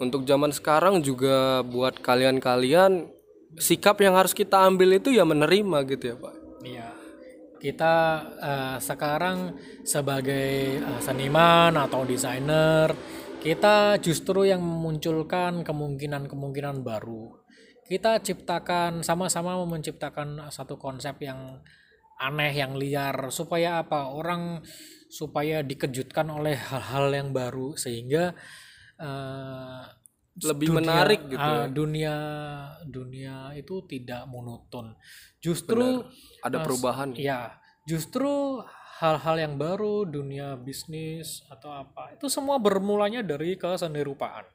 Untuk 0.00 0.26
zaman 0.26 0.50
sekarang 0.50 1.04
juga 1.04 1.62
buat 1.62 2.00
kalian-kalian 2.02 3.06
sikap 3.60 4.02
yang 4.02 4.18
harus 4.18 4.34
kita 4.34 4.66
ambil 4.66 4.98
itu 4.98 5.14
ya 5.14 5.22
menerima 5.22 5.86
gitu 5.86 6.04
ya, 6.14 6.16
Pak. 6.18 6.34
Iya. 6.66 6.88
Kita 7.62 7.94
eh, 8.42 8.76
sekarang 8.82 9.54
sebagai 9.86 10.82
eh, 10.82 11.00
seniman 11.00 11.78
atau 11.78 12.02
desainer, 12.02 12.90
kita 13.44 14.00
justru 14.00 14.48
yang 14.48 14.64
memunculkan 14.64 15.60
kemungkinan-kemungkinan 15.62 16.80
baru. 16.80 17.36
Kita 17.84 18.16
ciptakan 18.24 19.04
sama-sama 19.04 19.60
menciptakan 19.68 20.48
satu 20.48 20.80
konsep 20.80 21.20
yang 21.20 21.60
aneh, 22.16 22.56
yang 22.56 22.72
liar 22.80 23.28
supaya 23.28 23.84
apa? 23.84 24.08
Orang 24.08 24.64
supaya 25.12 25.60
dikejutkan 25.60 26.24
oleh 26.32 26.56
hal-hal 26.56 27.12
yang 27.12 27.28
baru 27.30 27.76
sehingga 27.76 28.32
eh, 28.96 29.82
Lebih 30.34 30.74
dunia- 30.74 30.78
menarik 30.82 31.20
gitu 31.30 31.38
ah, 31.38 31.62
ya. 31.62 31.70
dunia 31.70 32.16
dunia 32.82 33.36
itu 33.54 33.86
tidak 33.86 34.26
monoton 34.26 34.90
justru 35.38 36.02
Ada 36.42 36.58
eh, 36.58 36.62
perubahan. 36.66 37.08
ya 37.14 37.54
justru 37.86 38.58
hal-hal 39.02 39.36
yang 39.40 39.54
baru 39.58 40.06
dunia 40.06 40.54
bisnis 40.54 41.42
atau 41.50 41.72
apa 41.74 42.14
itu 42.14 42.30
semua 42.30 42.60
bermulanya 42.62 43.24
dari 43.26 43.58
kesenirupaan 43.58 44.46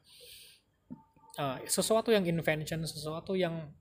Ah, 1.39 1.55
sesuatu 1.63 2.11
yang 2.11 2.27
invention 2.27 2.83
sesuatu 2.83 3.31
yang 3.31 3.71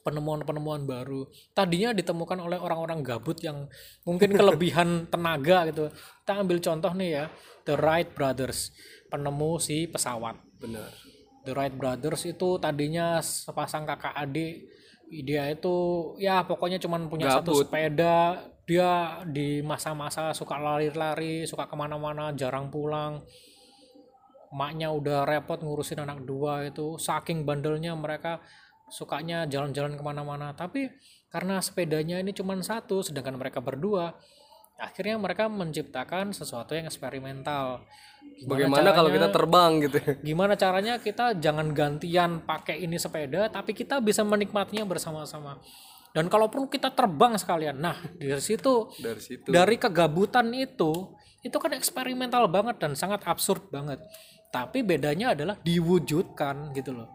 penemuan-penemuan 0.00 0.88
baru 0.88 1.28
tadinya 1.52 1.92
ditemukan 1.92 2.40
oleh 2.40 2.56
orang-orang 2.56 3.04
gabut 3.04 3.36
yang 3.44 3.68
mungkin 4.08 4.32
kelebihan 4.32 4.88
tenaga 5.12 5.68
gitu 5.68 5.92
kita 5.92 6.40
ambil 6.40 6.56
contoh 6.56 6.92
nih 6.96 7.10
ya 7.20 7.24
The 7.68 7.76
Wright 7.76 8.16
Brothers 8.16 8.72
penemu 9.12 9.60
si 9.60 9.84
pesawat 9.92 10.40
Benar. 10.56 10.88
The 11.44 11.52
Wright 11.52 11.76
Brothers 11.76 12.24
itu 12.24 12.56
tadinya 12.56 13.20
sepasang 13.20 13.84
kakak 13.84 14.16
adik 14.16 14.64
dia 15.10 15.52
itu 15.52 15.76
ya 16.16 16.48
pokoknya 16.48 16.80
cuman 16.80 17.12
punya 17.12 17.28
satu 17.28 17.60
Gabut. 17.60 17.68
sepeda 17.68 18.40
dia 18.70 19.18
di 19.26 19.58
masa-masa 19.66 20.30
suka 20.30 20.54
lari-lari 20.54 21.42
suka 21.42 21.66
ke 21.66 21.74
mana-mana 21.74 22.30
jarang 22.38 22.70
pulang. 22.70 23.18
Maknya 24.54 24.94
udah 24.94 25.26
repot 25.26 25.58
ngurusin 25.58 26.06
anak 26.06 26.22
dua 26.22 26.70
itu. 26.70 26.94
Saking 26.94 27.42
bandelnya 27.42 27.98
mereka 27.98 28.38
sukanya 28.86 29.42
jalan-jalan 29.50 29.98
ke 29.98 30.02
mana-mana. 30.06 30.54
Tapi 30.54 30.86
karena 31.34 31.58
sepedanya 31.58 32.22
ini 32.22 32.30
cuman 32.30 32.62
satu 32.62 33.02
sedangkan 33.02 33.34
mereka 33.34 33.58
berdua 33.58 34.14
akhirnya 34.80 35.20
mereka 35.20 35.50
menciptakan 35.50 36.30
sesuatu 36.30 36.72
yang 36.72 36.86
eksperimental. 36.86 37.84
Bagaimana 38.46 38.94
kalau 38.94 39.10
kita 39.12 39.28
caranya- 39.28 39.34
terbang 39.34 39.72
gitu? 39.84 39.98
Gimana 40.24 40.54
caranya 40.56 40.94
kita 41.02 41.36
jangan 41.36 41.74
gantian 41.74 42.40
pakai 42.46 42.80
ini 42.80 42.96
sepeda 42.96 43.50
tapi 43.52 43.76
kita 43.76 44.00
bisa 44.00 44.24
menikmatinya 44.24 44.88
bersama-sama 44.88 45.60
dan 46.10 46.26
kalau 46.26 46.50
perlu 46.50 46.66
kita 46.66 46.90
terbang 46.90 47.38
sekalian. 47.38 47.78
Nah 47.78 47.96
dari 48.18 48.42
situ 48.42 48.90
dari 48.98 49.22
situ. 49.22 49.46
dari 49.46 49.76
kegabutan 49.78 50.50
itu 50.50 51.14
itu 51.40 51.56
kan 51.56 51.72
eksperimental 51.72 52.50
banget 52.50 52.82
dan 52.82 52.98
sangat 52.98 53.22
absurd 53.24 53.70
banget. 53.70 54.02
Tapi 54.50 54.82
bedanya 54.82 55.32
adalah 55.32 55.54
diwujudkan 55.62 56.74
gitu 56.74 56.90
loh. 56.90 57.08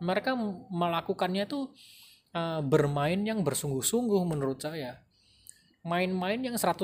Mereka 0.00 0.32
melakukannya 0.72 1.44
tuh 1.44 1.70
uh, 2.32 2.64
bermain 2.64 3.20
yang 3.20 3.44
bersungguh-sungguh 3.44 4.22
menurut 4.24 4.58
saya. 4.64 5.04
Main-main 5.84 6.40
yang 6.40 6.56
100% 6.56 6.80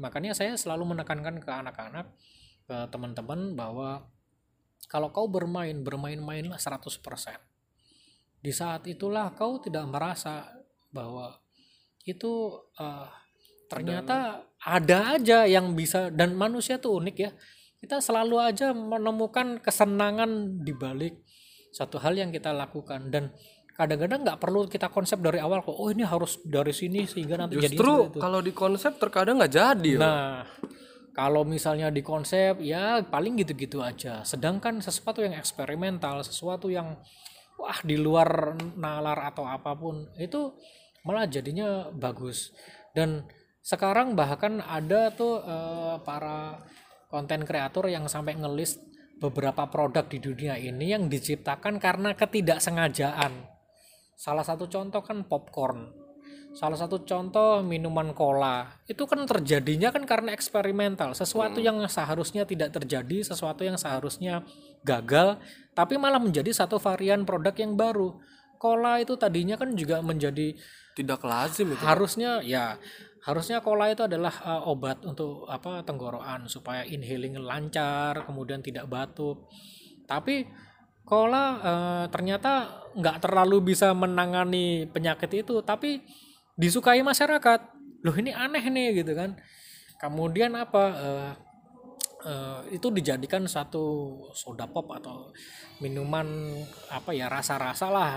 makanya 0.00 0.32
saya 0.32 0.56
selalu 0.56 0.96
menekankan 0.96 1.36
ke 1.36 1.50
anak-anak 1.52 2.08
ke 2.64 2.76
teman-teman 2.88 3.52
bahwa 3.52 4.08
kalau 4.88 5.12
kau 5.12 5.28
bermain 5.28 5.84
bermain-mainlah 5.84 6.56
100% 6.56 6.88
di 8.42 8.50
saat 8.50 8.88
itulah 8.90 9.30
kau 9.38 9.62
tidak 9.62 9.86
merasa 9.86 10.61
bahwa 10.92 11.40
itu 12.04 12.56
uh, 12.78 13.08
ternyata 13.66 14.44
ada 14.62 15.16
aja 15.18 15.48
yang 15.48 15.72
bisa 15.72 16.12
dan 16.12 16.36
manusia 16.36 16.78
tuh 16.78 17.00
unik 17.02 17.16
ya. 17.16 17.30
Kita 17.82 17.98
selalu 17.98 18.38
aja 18.38 18.70
menemukan 18.70 19.58
kesenangan 19.58 20.62
di 20.62 20.70
balik 20.70 21.18
satu 21.74 21.98
hal 21.98 22.14
yang 22.14 22.30
kita 22.30 22.54
lakukan. 22.54 23.10
Dan 23.10 23.34
kadang-kadang 23.74 24.22
nggak 24.22 24.38
perlu 24.38 24.68
kita 24.70 24.92
konsep 24.92 25.18
dari 25.18 25.42
awal 25.42 25.64
kok 25.64 25.74
oh 25.74 25.88
ini 25.90 26.04
harus 26.04 26.38
dari 26.44 26.70
sini 26.76 27.08
sehingga 27.08 27.40
nanti 27.40 27.56
justru 27.56 28.12
kalau 28.20 28.44
di 28.44 28.52
konsep 28.52 29.00
terkadang 29.00 29.40
nggak 29.40 29.48
jadi 29.48 29.92
nah 29.96 30.44
kalau 31.12 31.44
misalnya 31.44 31.92
di 31.92 32.00
konsep 32.00 32.58
ya 32.64 33.04
paling 33.04 33.36
gitu-gitu 33.44 33.84
aja. 33.84 34.24
Sedangkan 34.24 34.80
sesuatu 34.80 35.20
yang 35.20 35.36
eksperimental 35.36 36.24
sesuatu 36.24 36.72
yang 36.72 36.96
wah 37.60 37.78
di 37.84 38.00
luar 38.00 38.56
nalar 38.80 39.28
atau 39.28 39.44
apa 39.44 39.76
pun 39.76 40.08
itu 40.16 40.56
malah 41.02 41.26
jadinya 41.26 41.90
bagus 41.90 42.54
dan 42.94 43.26
sekarang 43.62 44.18
bahkan 44.18 44.58
ada 44.62 45.14
tuh 45.14 45.38
uh, 45.42 46.02
para 46.02 46.62
konten 47.10 47.46
kreator 47.46 47.86
yang 47.86 48.10
sampai 48.10 48.34
ngelis 48.34 48.78
beberapa 49.22 49.70
produk 49.70 50.02
di 50.10 50.18
dunia 50.18 50.58
ini 50.58 50.90
yang 50.90 51.06
diciptakan 51.06 51.78
karena 51.78 52.18
ketidaksengajaan 52.18 53.52
Salah 54.22 54.46
satu 54.46 54.70
contoh 54.70 55.02
kan 55.02 55.26
popcorn. 55.26 55.90
Salah 56.54 56.78
satu 56.78 57.02
contoh 57.02 57.58
minuman 57.58 58.14
cola. 58.14 58.70
Itu 58.86 59.10
kan 59.10 59.26
terjadinya 59.26 59.90
kan 59.90 60.06
karena 60.06 60.30
eksperimental. 60.30 61.10
Sesuatu 61.16 61.58
hmm. 61.58 61.66
yang 61.66 61.76
seharusnya 61.90 62.46
tidak 62.46 62.70
terjadi, 62.70 63.26
sesuatu 63.26 63.66
yang 63.66 63.74
seharusnya 63.74 64.46
gagal, 64.86 65.42
tapi 65.74 65.98
malah 65.98 66.22
menjadi 66.22 66.54
satu 66.54 66.78
varian 66.78 67.26
produk 67.26 67.50
yang 67.58 67.74
baru. 67.74 68.14
Cola 68.62 69.02
itu 69.02 69.18
tadinya 69.18 69.58
kan 69.58 69.74
juga 69.74 69.98
menjadi 70.06 70.54
tidak 70.92 71.20
lazim 71.24 71.72
itu. 71.72 71.84
Harusnya 71.84 72.40
ya 72.44 72.76
harusnya 73.22 73.62
cola 73.62 73.88
itu 73.88 74.02
adalah 74.02 74.34
uh, 74.42 74.70
obat 74.70 75.02
untuk 75.06 75.46
apa 75.46 75.86
tenggorokan 75.86 76.50
supaya 76.50 76.82
inhaling 76.82 77.38
lancar, 77.38 78.26
kemudian 78.26 78.60
tidak 78.60 78.90
batuk. 78.90 79.46
Tapi 80.06 80.44
Cola 81.02 81.44
uh, 81.58 82.04
ternyata 82.14 82.86
nggak 82.94 83.26
terlalu 83.26 83.74
bisa 83.74 83.90
menangani 83.90 84.86
penyakit 84.86 85.42
itu, 85.42 85.58
tapi 85.66 85.98
disukai 86.54 87.02
masyarakat. 87.02 87.60
Loh 88.06 88.14
ini 88.14 88.30
aneh 88.30 88.62
nih 88.70 89.02
gitu 89.02 89.12
kan. 89.18 89.34
Kemudian 89.98 90.54
apa? 90.54 90.84
Uh, 90.94 91.32
uh, 92.22 92.60
itu 92.70 92.86
dijadikan 92.94 93.42
satu 93.50 94.14
soda 94.30 94.70
pop 94.70 94.86
atau 94.94 95.34
minuman 95.82 96.54
apa 96.86 97.10
ya 97.10 97.26
rasa-rasa 97.26 97.90
lah 97.90 98.10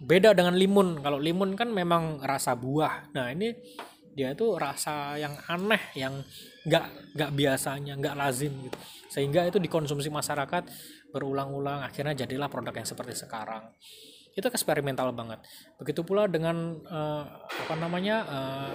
beda 0.00 0.32
dengan 0.32 0.56
limun. 0.56 1.04
Kalau 1.04 1.20
limun 1.20 1.52
kan 1.54 1.68
memang 1.68 2.24
rasa 2.24 2.56
buah. 2.56 3.12
Nah 3.12 3.28
ini 3.30 3.52
dia 4.10 4.34
itu 4.34 4.58
rasa 4.58 5.14
yang 5.20 5.38
aneh 5.46 5.94
yang 5.94 6.18
nggak 6.66 7.14
nggak 7.14 7.30
biasanya 7.36 7.94
nggak 8.00 8.16
lazim 8.16 8.52
gitu. 8.66 8.78
Sehingga 9.12 9.46
itu 9.46 9.60
dikonsumsi 9.60 10.08
masyarakat 10.08 10.66
berulang-ulang. 11.12 11.84
Akhirnya 11.84 12.16
jadilah 12.16 12.48
produk 12.48 12.74
yang 12.74 12.88
seperti 12.88 13.14
sekarang. 13.14 13.70
Itu 14.32 14.48
eksperimental 14.48 15.12
banget. 15.12 15.44
Begitu 15.76 16.00
pula 16.02 16.26
dengan 16.26 16.80
uh, 16.86 17.24
apa 17.46 17.74
namanya 17.76 18.16
uh, 18.24 18.72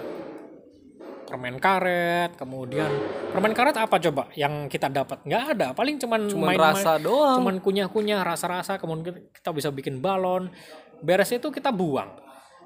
permen 1.26 1.58
karet 1.58 2.38
kemudian 2.38 2.86
permen 3.34 3.50
karet 3.50 3.74
apa 3.74 3.98
coba 3.98 4.30
yang 4.38 4.70
kita 4.70 4.86
dapat? 4.86 5.26
Nggak 5.26 5.42
ada. 5.58 5.66
Paling 5.74 5.98
cuman, 5.98 6.30
cuman 6.30 6.48
main, 6.54 6.60
rasa 6.60 7.02
doang. 7.02 7.42
cuman 7.42 7.58
kunyah-kunyah 7.58 8.22
rasa-rasa 8.22 8.78
kemudian 8.78 9.26
kita 9.34 9.50
bisa 9.50 9.68
bikin 9.74 9.98
balon 9.98 10.54
beres 11.02 11.32
itu 11.32 11.48
kita 11.52 11.72
buang 11.72 12.12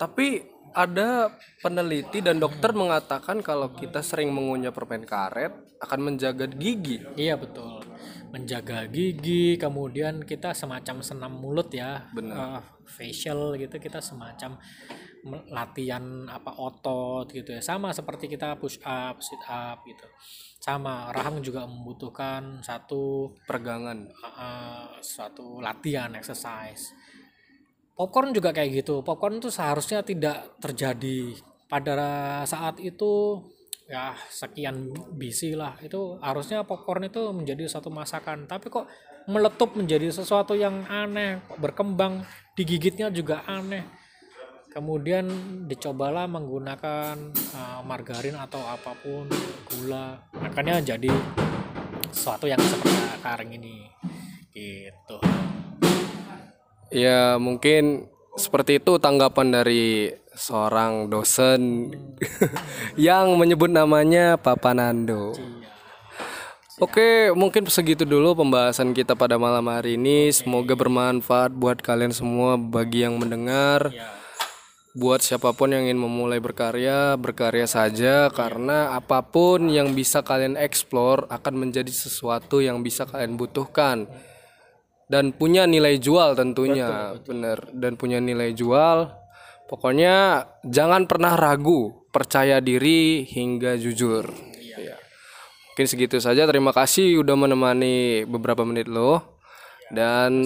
tapi 0.00 0.42
ada 0.70 1.34
peneliti 1.58 2.22
dan 2.22 2.38
dokter 2.38 2.70
mengatakan 2.70 3.42
kalau 3.42 3.74
kita 3.74 4.06
sering 4.06 4.30
mengunyah 4.30 4.70
permen 4.70 5.02
karet 5.02 5.50
akan 5.82 6.12
menjaga 6.12 6.46
gigi. 6.46 7.02
Iya 7.18 7.34
betul, 7.40 7.82
menjaga 8.30 8.86
gigi. 8.86 9.58
Kemudian 9.58 10.22
kita 10.22 10.54
semacam 10.54 11.02
senam 11.02 11.32
mulut 11.34 11.72
ya, 11.74 12.06
Benar. 12.14 12.36
Uh, 12.36 12.60
facial 12.86 13.58
gitu 13.58 13.76
kita 13.82 13.98
semacam 13.98 14.60
latihan 15.50 16.30
apa 16.30 16.54
otot 16.54 17.26
gitu 17.34 17.50
ya. 17.56 17.60
Sama 17.64 17.90
seperti 17.90 18.30
kita 18.30 18.54
push 18.60 18.78
up, 18.86 19.18
sit 19.18 19.42
up 19.50 19.82
gitu. 19.88 20.06
Sama 20.60 21.10
rahang 21.10 21.40
juga 21.40 21.64
membutuhkan 21.64 22.60
satu 22.60 23.32
peregangan, 23.48 24.06
uh, 24.22 25.00
suatu 25.00 25.58
latihan 25.58 26.12
exercise 26.14 26.92
popcorn 27.94 28.33
juga 28.33 28.50
kayak 28.55 28.85
gitu. 28.85 29.05
Popcorn 29.05 29.38
itu 29.42 29.53
seharusnya 29.53 30.00
tidak 30.00 30.57
terjadi. 30.62 31.37
Pada 31.70 32.42
saat 32.48 32.83
itu 32.83 33.38
ya 33.87 34.14
sekian 34.31 34.90
bisi 35.14 35.55
lah. 35.55 35.76
Itu 35.83 36.18
harusnya 36.22 36.66
popcorn 36.66 37.11
itu 37.11 37.31
menjadi 37.35 37.66
satu 37.68 37.92
masakan. 37.92 38.46
Tapi 38.50 38.70
kok 38.70 38.87
meletup 39.29 39.76
menjadi 39.76 40.11
sesuatu 40.11 40.57
yang 40.57 40.87
aneh 40.88 41.38
berkembang 41.61 42.24
digigitnya 42.57 43.12
juga 43.12 43.44
aneh. 43.46 43.87
Kemudian 44.70 45.26
dicobalah 45.66 46.31
menggunakan 46.31 47.14
uh, 47.35 47.83
margarin 47.83 48.38
atau 48.38 48.62
apa 48.62 48.94
pun 49.03 49.26
gula. 49.66 50.22
Makanya 50.38 50.79
jadi 50.94 51.11
sesuatu 52.14 52.46
yang 52.46 52.62
seperti 52.62 53.18
sekarang 53.18 53.50
ini. 53.50 53.90
Gitu 54.55 55.18
Ya 56.90 57.38
mungkin 57.38 58.11
seperti 58.35 58.83
itu 58.83 58.98
tanggapan 58.98 59.62
dari 59.62 60.11
seorang 60.35 61.07
dosen 61.07 61.90
yang 62.98 63.38
menyebut 63.38 63.70
namanya 63.70 64.35
Papa 64.35 64.74
Nando. 64.74 65.35
Oke, 66.81 67.29
mungkin 67.37 67.68
segitu 67.68 68.09
dulu 68.09 68.40
pembahasan 68.40 68.96
kita 68.96 69.12
pada 69.12 69.37
malam 69.37 69.68
hari 69.68 70.00
ini. 70.00 70.33
Semoga 70.33 70.72
bermanfaat 70.72 71.53
buat 71.53 71.76
kalian 71.85 72.11
semua 72.11 72.57
bagi 72.57 73.05
yang 73.05 73.20
mendengar. 73.20 73.92
Buat 74.96 75.22
siapa 75.22 75.53
pun 75.53 75.70
yang 75.70 75.87
ingin 75.87 76.00
memulai 76.00 76.42
berkarya, 76.42 77.14
berkarya 77.20 77.68
saja 77.68 78.26
karena 78.33 78.96
apa 78.96 79.22
pun 79.22 79.70
yang 79.70 79.94
bisa 79.94 80.24
kalian 80.24 80.59
explore 80.59 81.29
akan 81.31 81.68
menjadi 81.68 81.92
sesuatu 81.92 82.59
yang 82.59 82.83
bisa 82.83 83.07
kalian 83.07 83.38
butuhkan 83.38 84.11
dan 85.11 85.35
punya 85.35 85.66
nilai 85.66 85.99
jual 85.99 86.38
tentunya 86.38 87.18
benar 87.27 87.66
dan 87.75 87.99
punya 87.99 88.23
nilai 88.23 88.55
jual. 88.55 89.11
Pokoknya 89.66 90.46
jangan 90.66 91.11
pernah 91.11 91.35
ragu 91.35 92.07
percaya 92.14 92.62
diri 92.62 93.27
hingga 93.27 93.75
jujur. 93.75 94.31
Iya. 94.59 94.99
mungkin 95.70 95.87
segitu 95.87 96.18
saja. 96.18 96.46
Terima 96.46 96.70
kasih 96.75 97.23
udah 97.23 97.35
menemani 97.38 98.27
beberapa 98.27 98.66
menit 98.66 98.90
lo. 98.90 99.38
Dan 99.90 100.42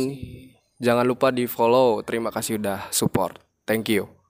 jangan 0.80 1.04
lupa 1.04 1.28
di 1.28 1.44
follow 1.44 2.00
terima 2.00 2.32
kasih 2.32 2.60
udah 2.60 2.88
support. 2.92 3.40
Thank 3.64 3.92
you 3.92 4.23